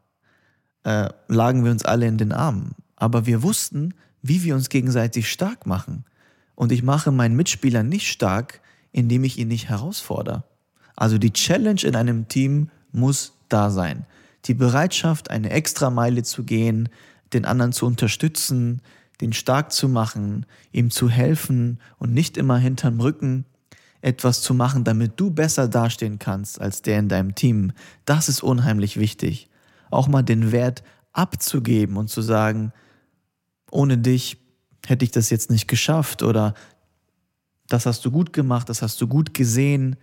äh, 0.83 1.09
lagen 1.27 1.63
wir 1.63 1.71
uns 1.71 1.85
alle 1.85 2.07
in 2.07 2.17
den 2.17 2.31
Armen. 2.31 2.75
Aber 2.95 3.25
wir 3.25 3.43
wussten, 3.43 3.93
wie 4.21 4.43
wir 4.43 4.55
uns 4.55 4.69
gegenseitig 4.69 5.31
stark 5.31 5.65
machen. 5.65 6.05
Und 6.55 6.71
ich 6.71 6.83
mache 6.83 7.11
meinen 7.11 7.35
Mitspieler 7.35 7.83
nicht 7.83 8.07
stark, 8.11 8.61
indem 8.91 9.23
ich 9.23 9.37
ihn 9.37 9.47
nicht 9.47 9.69
herausfordere. 9.69 10.43
Also 10.95 11.17
die 11.17 11.33
Challenge 11.33 11.81
in 11.83 11.95
einem 11.95 12.27
Team 12.27 12.69
muss 12.91 13.33
da 13.49 13.69
sein 13.69 14.05
die 14.45 14.53
Bereitschaft, 14.53 15.29
eine 15.29 15.51
Extrameile 15.51 16.23
zu 16.23 16.43
gehen, 16.43 16.89
den 17.33 17.45
anderen 17.45 17.73
zu 17.73 17.85
unterstützen, 17.85 18.81
den 19.21 19.33
stark 19.33 19.71
zu 19.71 19.87
machen, 19.87 20.45
ihm 20.71 20.89
zu 20.89 21.09
helfen 21.09 21.79
und 21.99 22.13
nicht 22.13 22.37
immer 22.37 22.57
hinterm 22.57 22.99
Rücken 22.99 23.45
etwas 24.01 24.41
zu 24.41 24.53
machen, 24.53 24.83
damit 24.83 25.19
du 25.19 25.31
besser 25.31 25.67
dastehen 25.67 26.19
kannst 26.19 26.59
als 26.59 26.81
der 26.81 26.99
in 26.99 27.09
deinem 27.09 27.35
Team. 27.35 27.71
Das 28.05 28.29
ist 28.29 28.41
unheimlich 28.41 28.97
wichtig. 28.97 29.49
Auch 29.89 30.07
mal 30.07 30.23
den 30.23 30.51
Wert 30.51 30.83
abzugeben 31.13 31.97
und 31.97 32.09
zu 32.09 32.21
sagen, 32.21 32.71
ohne 33.69 33.97
dich 33.97 34.37
hätte 34.85 35.05
ich 35.05 35.11
das 35.11 35.29
jetzt 35.29 35.51
nicht 35.51 35.67
geschafft 35.67 36.23
oder 36.23 36.53
das 37.67 37.85
hast 37.85 38.03
du 38.03 38.11
gut 38.11 38.33
gemacht, 38.33 38.69
das 38.69 38.81
hast 38.81 38.99
du 38.99 39.07
gut 39.07 39.33
gesehen. 39.33 39.95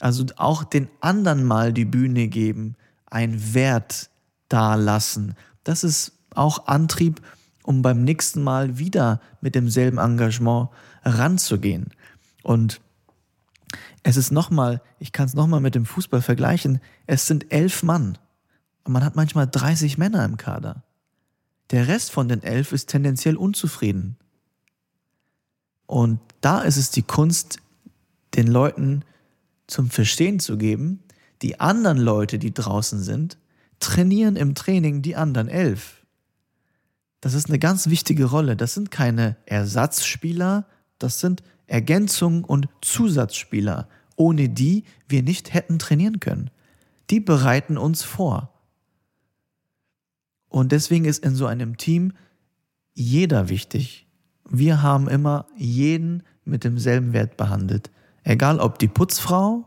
Also 0.00 0.24
auch 0.36 0.64
den 0.64 0.88
anderen 1.00 1.44
mal 1.44 1.72
die 1.72 1.84
Bühne 1.84 2.28
geben, 2.28 2.74
einen 3.06 3.54
Wert 3.54 4.10
dalassen. 4.48 5.34
Das 5.64 5.84
ist 5.84 6.12
auch 6.34 6.66
Antrieb, 6.66 7.20
um 7.62 7.82
beim 7.82 8.02
nächsten 8.02 8.42
Mal 8.42 8.78
wieder 8.78 9.20
mit 9.40 9.54
demselben 9.54 9.98
Engagement 9.98 10.70
ranzugehen. 11.04 11.90
Und 12.42 12.80
es 14.02 14.16
ist 14.16 14.32
nochmal, 14.32 14.82
ich 14.98 15.12
kann 15.12 15.26
es 15.26 15.34
nochmal 15.34 15.60
mit 15.60 15.74
dem 15.74 15.86
Fußball 15.86 16.22
vergleichen, 16.22 16.80
es 17.06 17.26
sind 17.26 17.52
elf 17.52 17.82
Mann. 17.82 18.18
Und 18.84 18.92
man 18.92 19.04
hat 19.04 19.14
manchmal 19.14 19.46
30 19.46 19.96
Männer 19.98 20.24
im 20.24 20.36
Kader. 20.36 20.82
Der 21.70 21.88
Rest 21.88 22.10
von 22.10 22.28
den 22.28 22.42
elf 22.42 22.72
ist 22.72 22.88
tendenziell 22.88 23.36
unzufrieden. 23.36 24.16
Und 25.86 26.20
da 26.40 26.62
ist 26.62 26.76
es 26.76 26.90
die 26.90 27.02
Kunst, 27.02 27.58
den 28.34 28.46
Leuten 28.46 29.04
zum 29.66 29.90
Verstehen 29.90 30.40
zu 30.40 30.58
geben, 30.58 31.00
die 31.42 31.60
anderen 31.60 31.98
Leute, 31.98 32.38
die 32.38 32.52
draußen 32.52 33.02
sind, 33.02 33.38
trainieren 33.78 34.36
im 34.36 34.54
Training 34.54 35.02
die 35.02 35.16
anderen 35.16 35.48
elf. 35.48 36.02
Das 37.20 37.34
ist 37.34 37.48
eine 37.48 37.58
ganz 37.58 37.88
wichtige 37.88 38.24
Rolle. 38.24 38.56
Das 38.56 38.74
sind 38.74 38.90
keine 38.90 39.36
Ersatzspieler, 39.46 40.66
das 40.98 41.20
sind 41.20 41.42
Ergänzungen 41.72 42.44
und 42.44 42.68
Zusatzspieler, 42.82 43.88
ohne 44.16 44.50
die 44.50 44.84
wir 45.08 45.22
nicht 45.22 45.54
hätten 45.54 45.78
trainieren 45.78 46.20
können. 46.20 46.50
Die 47.08 47.18
bereiten 47.18 47.78
uns 47.78 48.02
vor. 48.02 48.52
Und 50.50 50.70
deswegen 50.70 51.06
ist 51.06 51.24
in 51.24 51.34
so 51.34 51.46
einem 51.46 51.78
Team 51.78 52.12
jeder 52.92 53.48
wichtig. 53.48 54.06
Wir 54.50 54.82
haben 54.82 55.08
immer 55.08 55.46
jeden 55.56 56.24
mit 56.44 56.62
demselben 56.62 57.14
Wert 57.14 57.38
behandelt. 57.38 57.90
Egal 58.22 58.60
ob 58.60 58.78
die 58.78 58.88
Putzfrau 58.88 59.66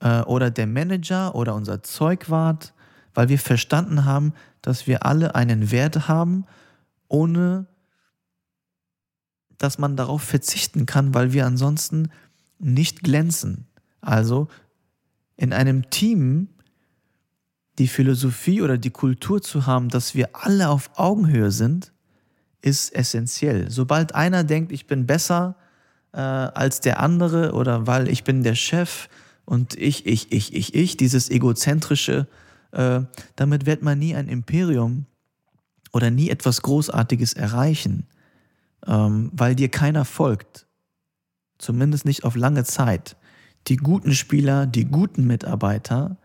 äh, 0.00 0.22
oder 0.22 0.50
der 0.50 0.66
Manager 0.66 1.36
oder 1.36 1.54
unser 1.54 1.84
Zeugwart, 1.84 2.74
weil 3.14 3.28
wir 3.28 3.38
verstanden 3.38 4.04
haben, 4.04 4.32
dass 4.62 4.88
wir 4.88 5.06
alle 5.06 5.36
einen 5.36 5.70
Wert 5.70 6.08
haben, 6.08 6.44
ohne 7.06 7.66
dass 9.58 9.78
man 9.78 9.96
darauf 9.96 10.22
verzichten 10.22 10.86
kann, 10.86 11.14
weil 11.14 11.32
wir 11.32 11.46
ansonsten 11.46 12.10
nicht 12.58 13.02
glänzen. 13.02 13.66
Also 14.00 14.48
in 15.36 15.52
einem 15.52 15.90
Team 15.90 16.48
die 17.78 17.88
Philosophie 17.88 18.62
oder 18.62 18.78
die 18.78 18.90
Kultur 18.90 19.42
zu 19.42 19.66
haben, 19.66 19.88
dass 19.88 20.14
wir 20.14 20.30
alle 20.32 20.68
auf 20.68 20.90
Augenhöhe 20.94 21.50
sind, 21.50 21.92
ist 22.62 22.94
essentiell. 22.94 23.70
Sobald 23.70 24.14
einer 24.14 24.44
denkt, 24.44 24.72
ich 24.72 24.86
bin 24.86 25.06
besser 25.06 25.56
äh, 26.12 26.18
als 26.18 26.80
der 26.80 27.00
andere 27.00 27.52
oder 27.52 27.86
weil 27.86 28.08
ich 28.08 28.24
bin 28.24 28.42
der 28.42 28.54
Chef 28.54 29.08
und 29.44 29.76
ich, 29.76 30.06
ich, 30.06 30.32
ich, 30.32 30.54
ich, 30.54 30.74
ich, 30.74 30.96
dieses 30.96 31.30
egozentrische, 31.30 32.26
äh, 32.72 33.00
damit 33.36 33.66
wird 33.66 33.82
man 33.82 33.98
nie 33.98 34.14
ein 34.14 34.28
Imperium 34.28 35.06
oder 35.92 36.10
nie 36.10 36.30
etwas 36.30 36.62
Großartiges 36.62 37.34
erreichen, 37.34 38.06
ähm, 38.86 39.30
weil 39.32 39.54
dir 39.54 39.68
keiner 39.68 40.04
folgt. 40.04 40.66
Zumindest 41.58 42.04
nicht 42.04 42.24
auf 42.24 42.36
lange 42.36 42.64
Zeit. 42.64 43.16
Die 43.68 43.76
guten 43.76 44.12
Spieler, 44.12 44.66
die 44.66 44.84
guten 44.84 45.26
Mitarbeiter, 45.26 46.18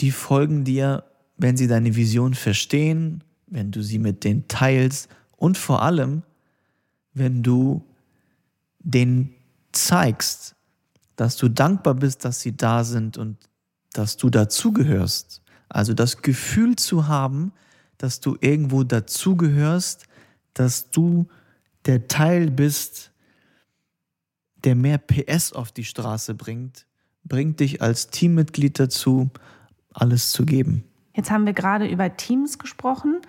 die 0.00 0.10
folgen 0.10 0.64
dir, 0.64 1.04
wenn 1.36 1.56
sie 1.56 1.66
deine 1.66 1.96
Vision 1.96 2.34
verstehen, 2.34 3.24
wenn 3.46 3.70
du 3.70 3.82
sie 3.82 3.98
mit 3.98 4.24
denen 4.24 4.48
teilst 4.48 5.08
und 5.36 5.56
vor 5.56 5.82
allem, 5.82 6.22
wenn 7.14 7.42
du 7.42 7.84
denen 8.80 9.34
zeigst, 9.72 10.54
dass 11.16 11.36
du 11.36 11.48
dankbar 11.48 11.94
bist, 11.94 12.24
dass 12.24 12.40
sie 12.40 12.56
da 12.56 12.84
sind 12.84 13.16
und 13.16 13.36
dass 13.92 14.16
du 14.16 14.28
dazugehörst. 14.28 15.42
Also 15.68 15.94
das 15.94 16.22
Gefühl 16.22 16.76
zu 16.76 17.08
haben, 17.08 17.52
dass 17.98 18.20
du 18.20 18.36
irgendwo 18.40 18.84
dazugehörst, 18.84 20.06
dass 20.52 20.90
du 20.90 21.26
der 21.86 22.08
Teil 22.08 22.50
bist, 22.50 23.12
der 24.64 24.74
mehr 24.74 24.98
PS 24.98 25.52
auf 25.52 25.72
die 25.72 25.84
Straße 25.84 26.34
bringt, 26.34 26.86
bringt 27.24 27.60
dich 27.60 27.82
als 27.82 28.08
Teammitglied 28.08 28.78
dazu, 28.78 29.30
alles 29.92 30.30
zu 30.30 30.44
geben. 30.44 30.84
Jetzt 31.14 31.30
haben 31.30 31.46
wir 31.46 31.52
gerade 31.52 31.86
über 31.86 32.16
Teams 32.16 32.58
gesprochen. 32.58 33.20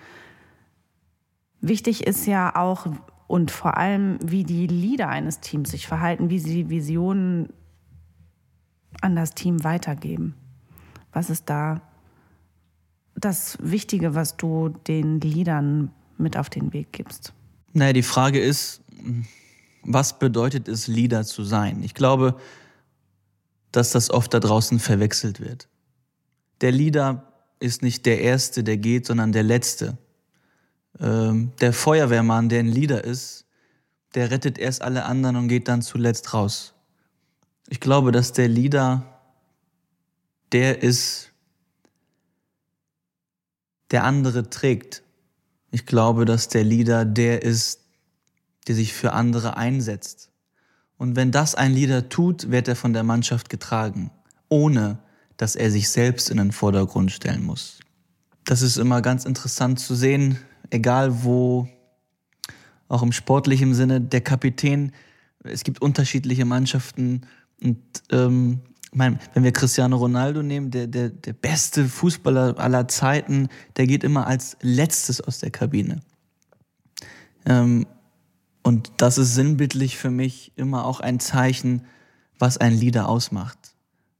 Wichtig 1.62 2.06
ist 2.06 2.26
ja 2.26 2.56
auch 2.56 2.88
und 3.28 3.52
vor 3.52 3.78
allem, 3.78 4.20
wie 4.24 4.43
die 4.43 4.67
Leader 4.67 5.10
eines 5.10 5.39
Teams 5.41 5.72
sich 5.72 5.88
verhalten, 5.88 6.30
wie 6.30 6.39
sie 6.39 6.70
Visionen 6.70 7.50
an 9.02 9.15
das 9.15 9.34
Team 9.34 9.63
weitergeben. 9.63 10.36
Was 11.12 11.30
ist 11.30 11.50
da 11.50 11.82
das 13.15 13.58
Wichtige, 13.62 14.15
was 14.15 14.38
du 14.38 14.70
den 14.70 15.20
Leadern 15.20 15.91
mit 16.17 16.38
auf 16.38 16.50
den 16.50 16.74
Weg 16.74 16.93
gibst? 16.93 17.34
Naja, 17.78 17.94
die 17.94 18.02
Frage 18.02 18.40
ist, 18.40 18.82
was 19.84 20.18
bedeutet 20.18 20.68
es, 20.68 20.88
Leader 20.88 21.24
zu 21.24 21.44
sein? 21.44 21.84
Ich 21.84 21.94
glaube, 21.94 22.36
dass 23.72 23.92
das 23.92 24.10
oft 24.10 24.34
da 24.34 24.40
draußen 24.40 24.80
verwechselt 24.80 25.40
wird. 25.40 25.68
Der 26.62 26.72
Leader 26.72 27.32
ist 27.60 27.84
nicht 27.84 28.08
der 28.08 28.22
Erste, 28.22 28.63
der 28.63 28.78
geht, 28.78 29.06
sondern 29.06 29.32
der 29.32 29.44
Letzte. 29.44 30.00
Ähm, 31.00 31.52
der 31.62 31.72
Feuerwehrmann, 31.72 32.50
der 32.50 32.62
ein 32.62 32.68
Leader 32.68 33.04
ist, 33.04 33.46
der 34.16 34.32
rettet 34.32 34.58
erst 34.58 34.82
alle 34.82 35.06
anderen 35.06 35.36
und 35.36 35.48
geht 35.48 35.68
dann 35.68 35.84
zuletzt 35.84 36.34
raus. 36.34 36.74
Ich 37.68 37.80
glaube, 37.80 38.12
dass 38.12 38.34
der 38.34 38.48
Leader 38.48 39.22
der 40.52 40.82
ist, 40.82 41.32
der 43.92 44.04
andere 44.04 44.50
trägt. 44.50 45.04
Ich 45.78 45.86
glaube, 45.86 46.26
dass 46.26 46.48
der 46.48 46.63
Leader 46.63 47.06
der 47.06 47.44
ist, 47.44 47.82
der 48.68 48.74
sich 48.74 48.94
für 48.94 49.13
andere 49.13 49.58
einsetzt. 49.58 50.32
Und 50.98 51.16
wenn 51.16 51.32
das 51.32 51.54
ein 51.54 51.72
Leader 51.72 52.10
tut, 52.10 52.50
wird 52.50 52.68
er 52.68 52.76
von 52.76 52.94
der 52.94 53.04
Mannschaft 53.04 53.48
getragen, 53.48 54.10
ohne 54.50 54.98
dass 55.38 55.56
er 55.56 55.70
sich 55.70 55.90
selbst 55.90 56.32
in 56.32 56.38
den 56.38 56.52
Vordergrund 56.52 57.12
stellen 57.12 57.44
muss. 57.44 57.78
Das 58.44 58.63
ist 58.63 58.78
immer 58.78 59.04
ganz 59.04 59.24
interessant 59.24 59.80
zu 59.80 59.94
sehen, 59.94 60.40
egal 60.72 61.24
wo, 61.24 61.70
auch 62.88 63.04
im 63.04 63.12
sportlichen 63.12 63.76
Sinne, 63.76 64.02
der 64.02 64.22
Kapitän, 64.22 64.94
es 65.44 65.63
gibt 65.63 65.80
unterschiedliche 65.80 66.46
Mannschaften 66.46 67.22
und 67.62 67.78
ähm, 68.12 68.62
mein, 68.93 69.19
wenn 69.34 69.43
wir 69.43 69.52
Cristiano 69.52 69.97
Ronaldo 69.97 70.43
nehmen, 70.43 70.71
der, 70.71 70.88
der, 70.88 71.10
der 71.10 71.34
beste 71.34 71.86
Fußballer 71.86 72.58
aller 72.58 72.88
Zeiten, 72.88 73.50
der 73.76 73.88
geht 73.88 74.04
immer 74.04 74.28
als 74.28 74.58
letztes 74.62 75.21
aus 75.21 75.39
der 75.39 75.52
Kabine. 75.52 76.02
Ähm, 77.45 77.86
und 78.63 78.91
das 78.97 79.17
ist 79.17 79.36
sinnbildlich 79.36 79.97
für 79.97 80.10
mich 80.10 80.52
immer 80.56 80.86
auch 80.86 81.00
ein 81.00 81.19
Zeichen, 81.19 81.86
was 82.39 82.58
ein 82.58 82.73
Leader 82.73 83.08
ausmacht. 83.08 83.76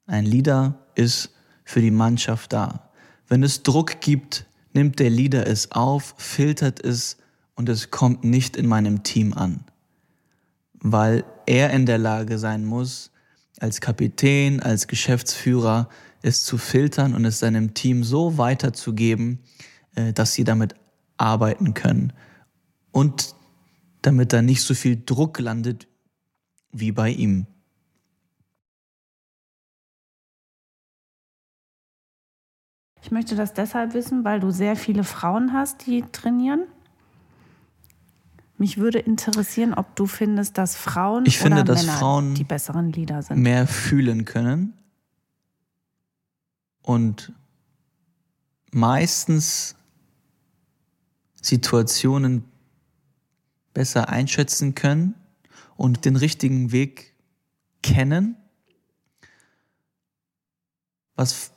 Ein 0.06 0.26
Leader 0.26 0.80
ist 0.96 1.32
für 1.66 1.82
die 1.82 1.92
Mannschaft 1.92 2.54
da. 2.54 2.90
Wenn 3.28 3.44
es 3.44 3.64
Druck 3.64 4.00
gibt, 4.00 4.46
nimmt 4.74 5.00
der 5.00 5.10
Leader 5.10 5.48
es 5.48 5.72
auf, 5.72 6.16
filtert 6.18 6.84
es 6.84 7.18
und 7.56 7.68
es 7.68 7.92
kommt 7.92 8.24
nicht 8.24 8.56
in 8.56 8.68
meinem 8.68 9.04
Team 9.04 9.34
an, 9.34 9.66
weil 10.80 11.26
er 11.46 11.72
in 11.72 11.86
der 11.86 11.98
Lage 11.98 12.38
sein 12.38 12.64
muss, 12.64 13.12
als 13.60 13.82
Kapitän, 13.82 14.62
als 14.62 14.88
Geschäftsführer 14.88 15.90
es 16.22 16.44
zu 16.44 16.58
filtern 16.58 17.14
und 17.14 17.26
es 17.26 17.40
seinem 17.40 17.74
Team 17.74 18.04
so 18.04 18.38
weiterzugeben, 18.38 19.40
äh, 19.96 20.14
dass 20.14 20.34
sie 20.34 20.44
damit 20.44 20.76
arbeiten 21.18 21.74
können 21.74 22.14
und 22.92 23.36
damit 24.02 24.34
da 24.34 24.42
nicht 24.42 24.62
so 24.62 24.74
viel 24.74 25.02
Druck 25.04 25.40
landet 25.40 25.88
wie 26.72 26.92
bei 26.92 27.10
ihm. 27.10 27.48
Ich 33.02 33.12
möchte 33.12 33.36
das 33.36 33.54
deshalb 33.54 33.94
wissen, 33.94 34.26
weil 34.26 34.40
du 34.40 34.52
sehr 34.52 34.76
viele 34.76 35.04
Frauen 35.04 35.54
hast, 35.54 35.86
die 35.88 36.04
trainieren. 36.12 36.68
Mich 38.58 38.78
würde 38.78 39.00
interessieren, 39.00 39.74
ob 39.74 39.96
du 39.96 40.08
findest, 40.08 40.58
dass 40.58 40.76
Frauen 40.76 41.26
ich 41.26 41.38
finde, 41.38 41.62
oder 41.62 41.64
dass 41.64 41.86
Männer 41.86 41.98
Frauen 41.98 42.34
die 42.34 42.44
besseren 42.44 42.92
Leader 42.92 43.22
sind. 43.22 43.40
mehr 43.40 43.68
fühlen 43.68 44.26
können 44.26 44.74
und 46.82 47.34
meistens 48.72 49.76
Situationen 51.42 52.46
besser 53.74 54.10
einschätzen 54.10 54.74
können 54.74 55.14
und 55.76 56.06
den 56.06 56.16
richtigen 56.16 56.72
Weg 56.72 57.14
kennen, 57.84 58.36
was 61.16 61.52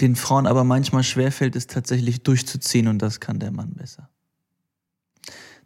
den 0.00 0.16
Frauen 0.16 0.46
aber 0.46 0.64
manchmal 0.64 1.02
schwerfällt, 1.02 1.56
ist 1.56 1.70
tatsächlich 1.70 2.22
durchzuziehen 2.22 2.88
und 2.88 3.00
das 3.00 3.20
kann 3.20 3.38
der 3.38 3.50
Mann 3.50 3.74
besser. 3.74 4.08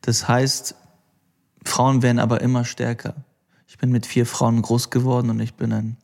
Das 0.02 0.28
heißt, 0.28 0.74
Frauen 1.64 2.02
werden 2.02 2.18
aber 2.18 2.40
immer 2.40 2.64
stärker. 2.64 3.14
Ich 3.66 3.78
bin 3.78 3.90
mit 3.90 4.06
vier 4.06 4.26
Frauen 4.26 4.62
groß 4.62 4.90
geworden 4.90 5.30
und 5.30 5.40
ich 5.40 5.54
bin 5.54 5.72
ein 5.72 5.96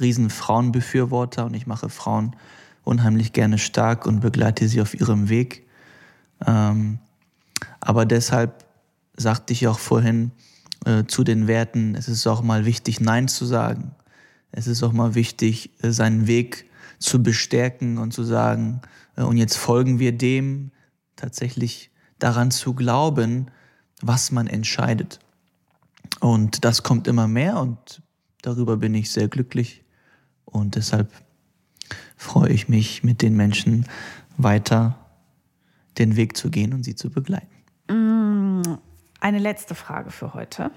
riesen 0.00 0.30
Frauenbefürworter 0.30 1.46
und 1.46 1.54
ich 1.54 1.66
mache 1.66 1.88
Frauen 1.88 2.36
unheimlich 2.82 3.32
gerne 3.32 3.58
stark 3.58 4.06
und 4.06 4.20
begleite 4.20 4.68
sie 4.68 4.80
auf 4.80 4.94
ihrem 4.94 5.28
Weg. 5.28 5.66
Ähm, 6.46 6.98
aber 7.80 8.04
deshalb 8.04 8.64
sagte 9.16 9.52
ich 9.52 9.68
auch 9.68 9.78
vorhin 9.78 10.32
äh, 10.84 11.04
zu 11.04 11.24
den 11.24 11.46
Werten, 11.46 11.94
es 11.94 12.08
ist 12.08 12.26
auch 12.26 12.42
mal 12.42 12.64
wichtig, 12.64 13.00
Nein 13.00 13.28
zu 13.28 13.46
sagen. 13.46 13.94
Es 14.52 14.66
ist 14.66 14.82
auch 14.82 14.92
mal 14.92 15.14
wichtig, 15.14 15.70
äh, 15.82 15.90
seinen 15.90 16.26
Weg 16.26 16.66
zu 16.98 17.22
bestärken 17.22 17.98
und 17.98 18.12
zu 18.12 18.24
sagen, 18.24 18.80
äh, 19.16 19.22
und 19.22 19.36
jetzt 19.36 19.56
folgen 19.56 19.98
wir 19.98 20.12
dem 20.12 20.72
tatsächlich 21.16 21.90
daran 22.18 22.50
zu 22.50 22.74
glauben, 22.74 23.50
was 24.00 24.30
man 24.30 24.46
entscheidet. 24.46 25.18
Und 26.20 26.64
das 26.64 26.82
kommt 26.82 27.06
immer 27.08 27.28
mehr 27.28 27.58
und 27.58 28.02
darüber 28.42 28.76
bin 28.76 28.94
ich 28.94 29.10
sehr 29.10 29.28
glücklich 29.28 29.84
und 30.44 30.76
deshalb 30.76 31.10
freue 32.16 32.50
ich 32.50 32.68
mich, 32.68 33.02
mit 33.02 33.22
den 33.22 33.36
Menschen 33.36 33.86
weiter 34.36 34.96
den 35.98 36.16
Weg 36.16 36.36
zu 36.36 36.50
gehen 36.50 36.72
und 36.72 36.82
sie 36.82 36.94
zu 36.94 37.10
begleiten. 37.10 37.54
Mm, 37.88 38.78
eine 39.20 39.38
letzte 39.38 39.74
Frage 39.74 40.10
für 40.10 40.34
heute. 40.34 40.70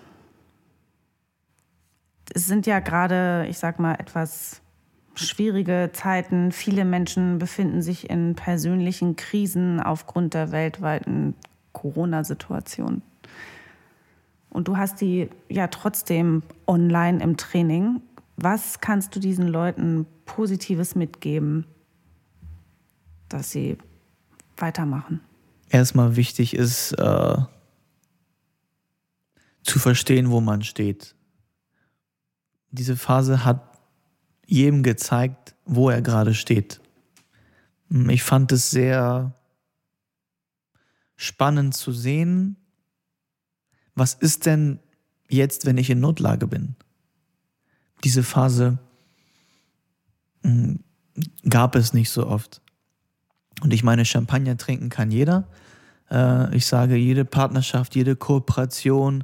Es 2.34 2.46
sind 2.46 2.68
ja 2.68 2.80
gerade, 2.80 3.48
ich 3.50 3.58
sag 3.58 3.80
mal, 3.80 3.96
etwas 3.96 4.62
schwierige 5.18 5.90
Zeiten. 5.94 6.52
Viele 6.52 6.86
Menschen 6.86 7.40
befinden 7.40 7.82
sich 7.82 8.10
in 8.10 8.36
persönlichen 8.36 9.16
Krisen 9.16 9.80
aufgrund 9.80 10.34
der 10.34 10.52
weltweiten 10.52 11.36
Corona-Situation. 11.74 13.02
Und 14.50 14.68
du 14.68 14.78
hast 14.78 15.02
die 15.02 15.30
ja 15.50 15.68
trotzdem 15.68 16.44
online 16.66 17.22
im 17.22 17.38
Training. 17.38 18.02
Was 18.38 18.80
kannst 18.82 19.16
du 19.16 19.20
diesen 19.20 19.48
Leuten 19.48 20.06
Positives 20.26 20.96
mitgeben, 20.96 21.66
dass 23.30 23.52
sie 23.52 23.78
weitermachen? 24.58 25.22
Erstmal 25.70 26.16
wichtig 26.16 26.56
ist 26.56 26.94
äh, 26.94 27.38
zu 29.64 29.80
verstehen, 29.80 30.32
wo 30.32 30.40
man 30.40 30.64
steht. 30.64 31.14
Diese 32.72 32.96
Phase 32.96 33.44
hat 33.44 33.77
jedem 34.48 34.82
gezeigt, 34.82 35.56
wo 35.66 35.90
er 35.90 36.02
gerade 36.02 36.34
steht. 36.34 36.82
Hm, 37.92 38.10
ich 38.10 38.24
fand 38.24 38.52
es 38.52 38.72
sehr 38.72 39.34
spannend 41.16 41.76
zu 41.76 41.92
sehen, 41.92 42.56
was 43.94 44.14
ist 44.14 44.46
denn 44.46 44.80
jetzt, 45.30 45.66
wenn 45.66 45.78
ich 45.78 45.90
in 45.90 46.00
Notlage 46.00 46.48
bin? 46.48 46.76
Diese 48.04 48.24
Phase 48.24 48.78
hm, 50.44 50.84
gab 51.50 51.76
es 51.76 51.94
nicht 51.94 52.10
so 52.10 52.28
oft. 52.28 52.62
Und 53.62 53.74
ich 53.74 53.84
meine, 53.84 54.06
Champagner 54.06 54.56
trinken 54.56 54.90
kann 54.90 55.10
jeder. 55.10 55.48
Äh, 56.12 56.56
ich 56.56 56.68
sage, 56.68 56.96
jede 56.96 57.26
Partnerschaft, 57.26 57.96
jede 57.96 58.16
Kooperation, 58.16 59.24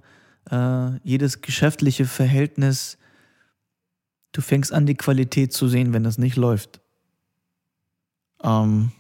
äh, 0.50 0.98
jedes 1.04 1.42
geschäftliche 1.42 2.06
Verhältnis 2.06 2.98
Du 4.34 4.42
fängst 4.42 4.74
an, 4.74 4.86
die 4.86 4.96
Qualität 4.96 5.54
zu 5.54 5.68
sehen, 5.68 5.94
wenn 5.94 6.06
es 6.06 6.18
nicht 6.18 6.36
läuft. 6.36 6.82
Ähm, 8.44 8.92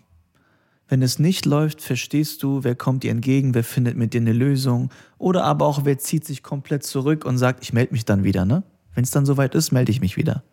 wenn 0.88 1.02
es 1.02 1.18
nicht 1.18 1.46
läuft, 1.46 1.82
verstehst 1.82 2.44
du, 2.44 2.64
wer 2.64 2.76
kommt 2.76 3.04
dir 3.04 3.12
entgegen, 3.12 3.56
wer 3.56 3.64
findet 3.64 3.98
mit 3.98 4.14
dir 4.14 4.22
eine 4.22 4.32
Lösung 4.32 4.92
oder 5.18 5.44
aber 5.44 5.66
auch 5.66 5.86
wer 5.86 5.98
zieht 5.98 6.24
sich 6.24 6.44
komplett 6.44 6.84
zurück 6.84 7.26
und 7.26 7.38
sagt, 7.40 7.64
ich 7.64 7.74
melde 7.74 7.94
mich 7.94 8.06
dann 8.06 8.24
wieder. 8.24 8.46
Ne? 8.46 8.64
Wenn 8.94 9.04
es 9.04 9.12
dann 9.12 9.26
soweit 9.26 9.56
ist, 9.56 9.72
melde 9.72 9.92
ich 9.92 10.02
mich 10.02 10.18
wieder. 10.18 10.44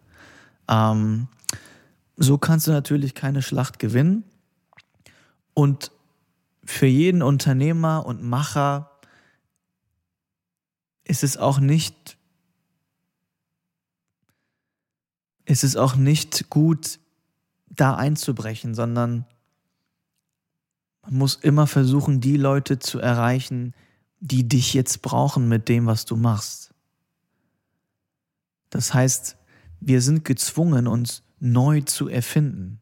Ähm, 0.67 1.29
so 2.17 2.39
kannst 2.39 2.67
du 2.67 2.71
natürlich 2.71 3.15
keine 3.15 3.43
Schlacht 3.43 3.79
gewinnen. 3.79 4.25
Und 5.53 5.93
für 6.65 6.87
jeden 6.87 7.23
Unternehmer 7.23 8.07
und 8.07 8.23
Macher 8.23 8.91
ist 11.05 11.23
es 11.23 11.37
auch 11.37 11.61
nicht 11.61 12.17
ist 15.51 15.65
es 15.65 15.75
auch 15.75 15.97
nicht 15.97 16.49
gut, 16.49 17.01
da 17.69 17.97
einzubrechen, 17.97 18.75
sondern 18.75 19.27
Man 21.03 21.17
muss 21.17 21.35
immer 21.37 21.67
versuchen, 21.67 22.21
die 22.21 22.37
Leute 22.37 22.79
zu 22.79 22.99
erreichen, 22.99 23.75
die 24.21 24.47
dich 24.47 24.75
jetzt 24.75 25.01
brauchen 25.03 25.49
mit 25.49 25.69
dem, 25.69 25.87
was 25.87 26.05
du 26.05 26.15
machst. 26.15 26.75
Das 28.69 28.93
heißt, 28.93 29.37
wir 29.81 30.03
sind 30.03 30.25
gezwungen, 30.25 30.87
uns 30.87 31.23
neu 31.39 31.81
zu 31.81 32.09
erfinden 32.09 32.81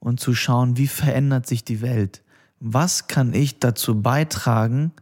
und 0.00 0.18
zu 0.18 0.34
schauen, 0.34 0.76
wie 0.76 0.88
verändert 0.88 1.46
sich 1.46 1.64
die 1.64 1.80
Welt. 1.80 2.24
Was 2.58 3.06
kann 3.06 3.32
ich 3.32 3.60
dazu 3.60 4.02
beitragen, 4.02 4.92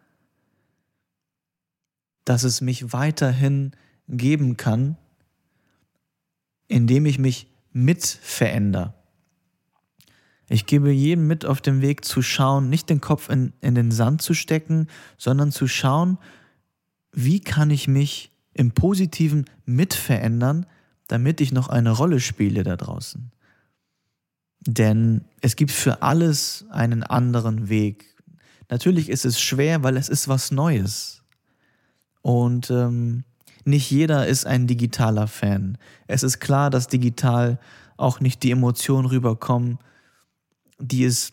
dass 2.24 2.44
es 2.44 2.60
mich 2.60 2.92
weiterhin 2.92 3.72
geben 4.08 4.58
kann, 4.58 4.98
indem 6.68 7.06
ich 7.06 7.18
mich 7.18 7.48
mit 7.72 8.04
verändere. 8.04 8.94
Ich 10.48 10.66
gebe 10.66 10.90
jedem 10.90 11.26
mit 11.26 11.46
auf 11.46 11.60
dem 11.60 11.80
Weg 11.80 12.04
zu 12.04 12.20
schauen, 12.20 12.68
nicht 12.68 12.90
den 12.90 13.00
Kopf 13.00 13.30
in, 13.30 13.54
in 13.60 13.74
den 13.74 13.90
Sand 13.90 14.20
zu 14.20 14.34
stecken, 14.34 14.88
sondern 15.16 15.50
zu 15.50 15.66
schauen, 15.66 16.18
wie 17.12 17.40
kann 17.40 17.70
ich 17.70 17.88
mich 17.88 18.32
im 18.52 18.72
Positiven 18.72 19.46
mit 19.64 19.94
verändern, 19.94 20.66
damit 21.08 21.40
ich 21.40 21.52
noch 21.52 21.68
eine 21.68 21.90
Rolle 21.90 22.20
spiele 22.20 22.64
da 22.64 22.76
draußen. 22.76 23.32
Denn 24.66 25.24
es 25.40 25.56
gibt 25.56 25.70
für 25.70 26.02
alles 26.02 26.66
einen 26.70 27.02
anderen 27.02 27.68
Weg. 27.68 28.14
Natürlich 28.68 29.08
ist 29.08 29.24
es 29.24 29.40
schwer, 29.40 29.82
weil 29.82 29.96
es 29.96 30.08
ist 30.08 30.28
was 30.28 30.50
Neues. 30.50 31.22
Und 32.20 32.70
ähm, 32.70 33.24
nicht 33.64 33.90
jeder 33.90 34.26
ist 34.26 34.46
ein 34.46 34.66
digitaler 34.66 35.26
Fan. 35.26 35.78
Es 36.06 36.22
ist 36.22 36.40
klar, 36.40 36.70
dass 36.70 36.88
digital 36.88 37.58
auch 37.96 38.20
nicht 38.20 38.42
die 38.42 38.50
Emotionen 38.50 39.06
rüberkommen, 39.06 39.78
die 40.78 41.04
es, 41.04 41.32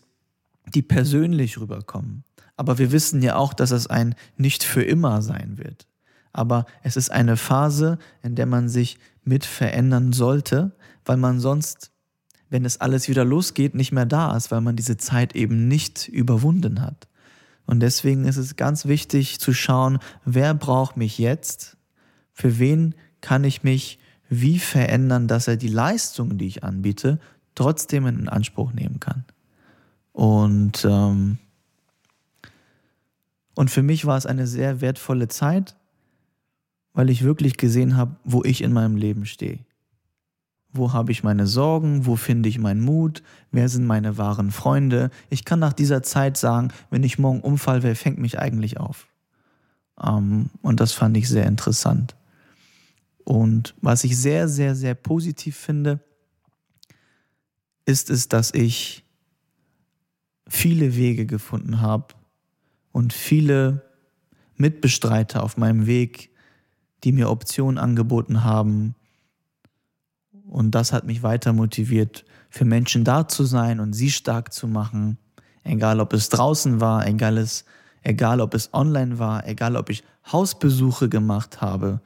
die 0.66 0.82
persönlich 0.82 1.58
rüberkommen. 1.58 2.24
Aber 2.56 2.78
wir 2.78 2.92
wissen 2.92 3.22
ja 3.22 3.36
auch, 3.36 3.54
dass 3.54 3.70
es 3.70 3.86
ein 3.86 4.14
nicht 4.36 4.62
für 4.62 4.82
immer 4.82 5.22
sein 5.22 5.58
wird. 5.58 5.86
Aber 6.32 6.66
es 6.82 6.96
ist 6.96 7.10
eine 7.10 7.36
Phase, 7.36 7.98
in 8.22 8.34
der 8.34 8.46
man 8.46 8.68
sich 8.68 8.98
mit 9.24 9.44
verändern 9.44 10.12
sollte, 10.12 10.72
weil 11.04 11.16
man 11.16 11.40
sonst, 11.40 11.90
wenn 12.48 12.64
es 12.64 12.80
alles 12.80 13.08
wieder 13.08 13.24
losgeht, 13.24 13.74
nicht 13.74 13.92
mehr 13.92 14.06
da 14.06 14.36
ist, 14.36 14.50
weil 14.50 14.60
man 14.60 14.76
diese 14.76 14.96
Zeit 14.96 15.34
eben 15.34 15.68
nicht 15.68 16.06
überwunden 16.08 16.80
hat. 16.80 17.08
Und 17.66 17.80
deswegen 17.80 18.24
ist 18.24 18.36
es 18.36 18.56
ganz 18.56 18.86
wichtig 18.86 19.40
zu 19.40 19.52
schauen, 19.52 19.98
wer 20.24 20.54
braucht 20.54 20.96
mich 20.96 21.18
jetzt 21.18 21.76
für 22.40 22.58
wen 22.58 22.94
kann 23.20 23.44
ich 23.44 23.62
mich 23.62 23.98
wie 24.30 24.58
verändern, 24.58 25.28
dass 25.28 25.46
er 25.46 25.58
die 25.58 25.68
Leistungen, 25.68 26.38
die 26.38 26.46
ich 26.46 26.64
anbiete, 26.64 27.18
trotzdem 27.54 28.06
in 28.06 28.28
Anspruch 28.30 28.72
nehmen 28.72 28.98
kann. 28.98 29.24
Und, 30.12 30.86
ähm, 30.88 31.36
und 33.54 33.70
für 33.70 33.82
mich 33.82 34.06
war 34.06 34.16
es 34.16 34.24
eine 34.24 34.46
sehr 34.46 34.80
wertvolle 34.80 35.28
Zeit, 35.28 35.76
weil 36.94 37.10
ich 37.10 37.24
wirklich 37.24 37.58
gesehen 37.58 37.98
habe, 37.98 38.16
wo 38.24 38.42
ich 38.42 38.62
in 38.62 38.72
meinem 38.72 38.96
Leben 38.96 39.26
stehe. 39.26 39.58
Wo 40.72 40.94
habe 40.94 41.12
ich 41.12 41.22
meine 41.22 41.46
Sorgen? 41.46 42.06
Wo 42.06 42.16
finde 42.16 42.48
ich 42.48 42.58
meinen 42.58 42.80
Mut? 42.80 43.22
Wer 43.50 43.68
sind 43.68 43.84
meine 43.84 44.16
wahren 44.16 44.50
Freunde? 44.50 45.10
Ich 45.28 45.44
kann 45.44 45.58
nach 45.58 45.74
dieser 45.74 46.02
Zeit 46.02 46.38
sagen, 46.38 46.68
wenn 46.88 47.02
ich 47.02 47.18
morgen 47.18 47.40
umfall, 47.40 47.82
wer 47.82 47.96
fängt 47.96 48.18
mich 48.18 48.38
eigentlich 48.38 48.80
auf? 48.80 49.08
Ähm, 50.02 50.48
und 50.62 50.80
das 50.80 50.92
fand 50.92 51.16
ich 51.18 51.28
sehr 51.28 51.46
interessant. 51.46 52.14
Und 53.30 53.76
was 53.80 54.02
ich 54.02 54.18
sehr, 54.18 54.48
sehr, 54.48 54.74
sehr 54.74 54.96
positiv 54.96 55.56
finde, 55.56 56.00
ist 57.84 58.10
es, 58.10 58.26
dass 58.26 58.52
ich 58.52 59.04
viele 60.48 60.96
Wege 60.96 61.26
gefunden 61.26 61.80
habe 61.80 62.14
und 62.90 63.12
viele 63.12 63.88
Mitbestreiter 64.56 65.44
auf 65.44 65.56
meinem 65.56 65.86
Weg, 65.86 66.30
die 67.04 67.12
mir 67.12 67.30
Optionen 67.30 67.78
angeboten 67.78 68.42
haben. 68.42 68.96
Und 70.48 70.72
das 70.72 70.92
hat 70.92 71.06
mich 71.06 71.22
weiter 71.22 71.52
motiviert, 71.52 72.24
für 72.48 72.64
Menschen 72.64 73.04
da 73.04 73.28
zu 73.28 73.44
sein 73.44 73.78
und 73.78 73.92
sie 73.92 74.10
stark 74.10 74.52
zu 74.52 74.66
machen. 74.66 75.18
Egal 75.62 76.00
ob 76.00 76.14
es 76.14 76.30
draußen 76.30 76.80
war, 76.80 77.06
egal, 77.06 77.38
es, 77.38 77.64
egal 78.02 78.40
ob 78.40 78.54
es 78.54 78.74
online 78.74 79.20
war, 79.20 79.46
egal 79.46 79.76
ob 79.76 79.88
ich 79.88 80.02
Hausbesuche 80.32 81.08
gemacht 81.08 81.60
habe 81.60 82.00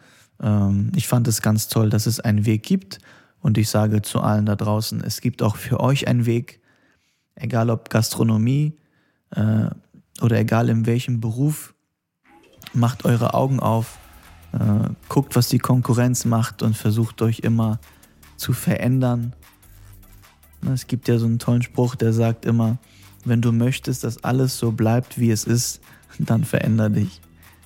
ich 0.95 1.09
fand 1.09 1.29
es 1.29 1.43
ganz 1.43 1.69
toll, 1.69 1.91
dass 1.91 2.07
es 2.07 2.21
einen 2.21 2.45
Weg 2.45 2.63
gibt. 2.65 2.99
Und 3.41 3.59
ich 3.59 3.69
sage 3.69 4.03
zu 4.03 4.21
allen 4.21 4.47
da 4.47 4.57
draußen, 4.57 5.03
es 5.03 5.21
gibt 5.21 5.43
auch 5.43 5.57
für 5.57 5.81
euch 5.81 6.09
einen 6.09 6.25
Weg, 6.25 6.61
egal 7.35 7.69
ob 7.69 7.91
Gastronomie 7.91 8.79
äh, 9.33 9.67
oder 10.23 10.39
egal 10.39 10.71
in 10.71 10.87
welchem 10.87 11.21
Beruf, 11.21 11.75
macht 12.73 13.05
eure 13.05 13.35
Augen 13.35 13.61
auf, 13.61 13.99
äh, 14.53 14.89
guckt, 15.09 15.37
was 15.37 15.49
die 15.49 15.59
Konkurrenz 15.59 16.25
macht 16.25 16.63
und 16.63 16.77
versucht 16.77 17.21
euch 17.21 17.41
immer 17.41 17.81
zu 18.37 18.53
verändern. 18.53 19.35
Es 20.73 20.87
gibt 20.87 21.09
ja 21.09 21.19
so 21.19 21.27
einen 21.27 21.39
tollen 21.39 21.63
Spruch, 21.63 21.97
der 21.97 22.13
sagt 22.13 22.47
immer, 22.47 22.79
wenn 23.25 23.43
du 23.43 23.53
möchtest, 23.53 24.05
dass 24.05 24.25
alles 24.25 24.59
so 24.59 24.73
bleibt, 24.73 25.19
wie 25.19 25.31
es 25.31 25.45
ist, 25.45 25.81
dann 26.19 26.45
veränder 26.45 26.89
dich. 26.89 27.21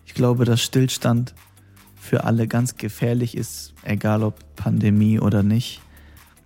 Ich 0.06 0.14
glaube, 0.14 0.44
dass 0.44 0.60
Stillstand 0.60 1.34
für 2.09 2.24
alle 2.24 2.48
ganz 2.48 2.76
gefährlich 2.76 3.36
ist, 3.36 3.74
egal 3.82 4.22
ob 4.22 4.56
Pandemie 4.56 5.20
oder 5.20 5.42
nicht. 5.42 5.82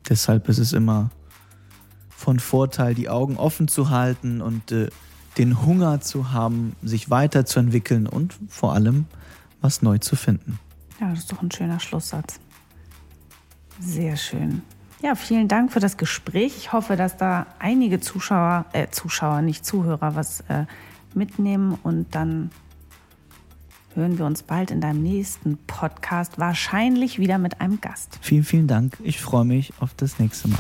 Deshalb 0.09 0.49
ist 0.49 0.59
es 0.59 0.73
immer 0.73 1.11
von 2.09 2.41
Vorteil, 2.41 2.95
die 2.95 3.09
Augen 3.09 3.37
offen 3.37 3.69
zu 3.69 3.91
halten 3.91 4.41
und 4.41 4.73
äh, 4.73 4.89
den 5.39 5.65
Hunger 5.65 6.01
zu 6.01 6.33
haben, 6.33 6.75
sich 6.83 7.11
weiterzuentwickeln 7.11 8.09
und 8.09 8.37
vor 8.49 8.75
allem 8.75 9.07
was 9.61 9.83
neu 9.83 9.99
zu 9.99 10.17
finden. 10.17 10.59
Ja, 11.01 11.11
das 11.11 11.21
ist 11.21 11.33
doch 11.33 11.43
ein 11.43 11.51
schöner 11.53 11.79
Schlusssatz. 11.79 12.41
Sehr 13.79 14.17
schön. 14.17 14.63
Ja, 15.01 15.15
vielen 15.15 15.47
Dank 15.47 15.73
für 15.73 15.81
das 15.81 15.97
Gespräch. 15.97 16.57
Ich 16.57 16.73
hoffe, 16.73 16.97
dass 16.97 17.17
da 17.17 17.47
einige 17.61 18.01
Zuschauer, 18.01 18.67
äh, 18.73 18.89
Zuschauer, 18.91 19.43
nicht 19.43 19.65
Zuhörer, 19.65 20.17
was 20.17 20.41
äh, 20.43 20.67
mitnehmen 21.15 21.79
und 21.83 22.15
dann 22.15 22.51
hören 23.95 24.19
wir 24.19 24.27
uns 24.27 24.43
bald 24.43 24.71
in 24.71 24.81
deinem 24.81 25.03
nächsten 25.03 25.59
Podcast, 25.67 26.39
wahrscheinlich 26.39 27.19
wieder 27.19 27.39
mit 27.39 27.61
einem 27.61 27.81
Gast. 27.81 28.19
Vielen, 28.21 28.45
vielen 28.45 28.67
Dank. 28.67 28.99
Ich 29.03 29.21
freue 29.21 29.45
mich 29.45 29.73
auf 29.81 29.95
das 29.95 30.19
nächste 30.19 30.49
Mal. 30.49 30.59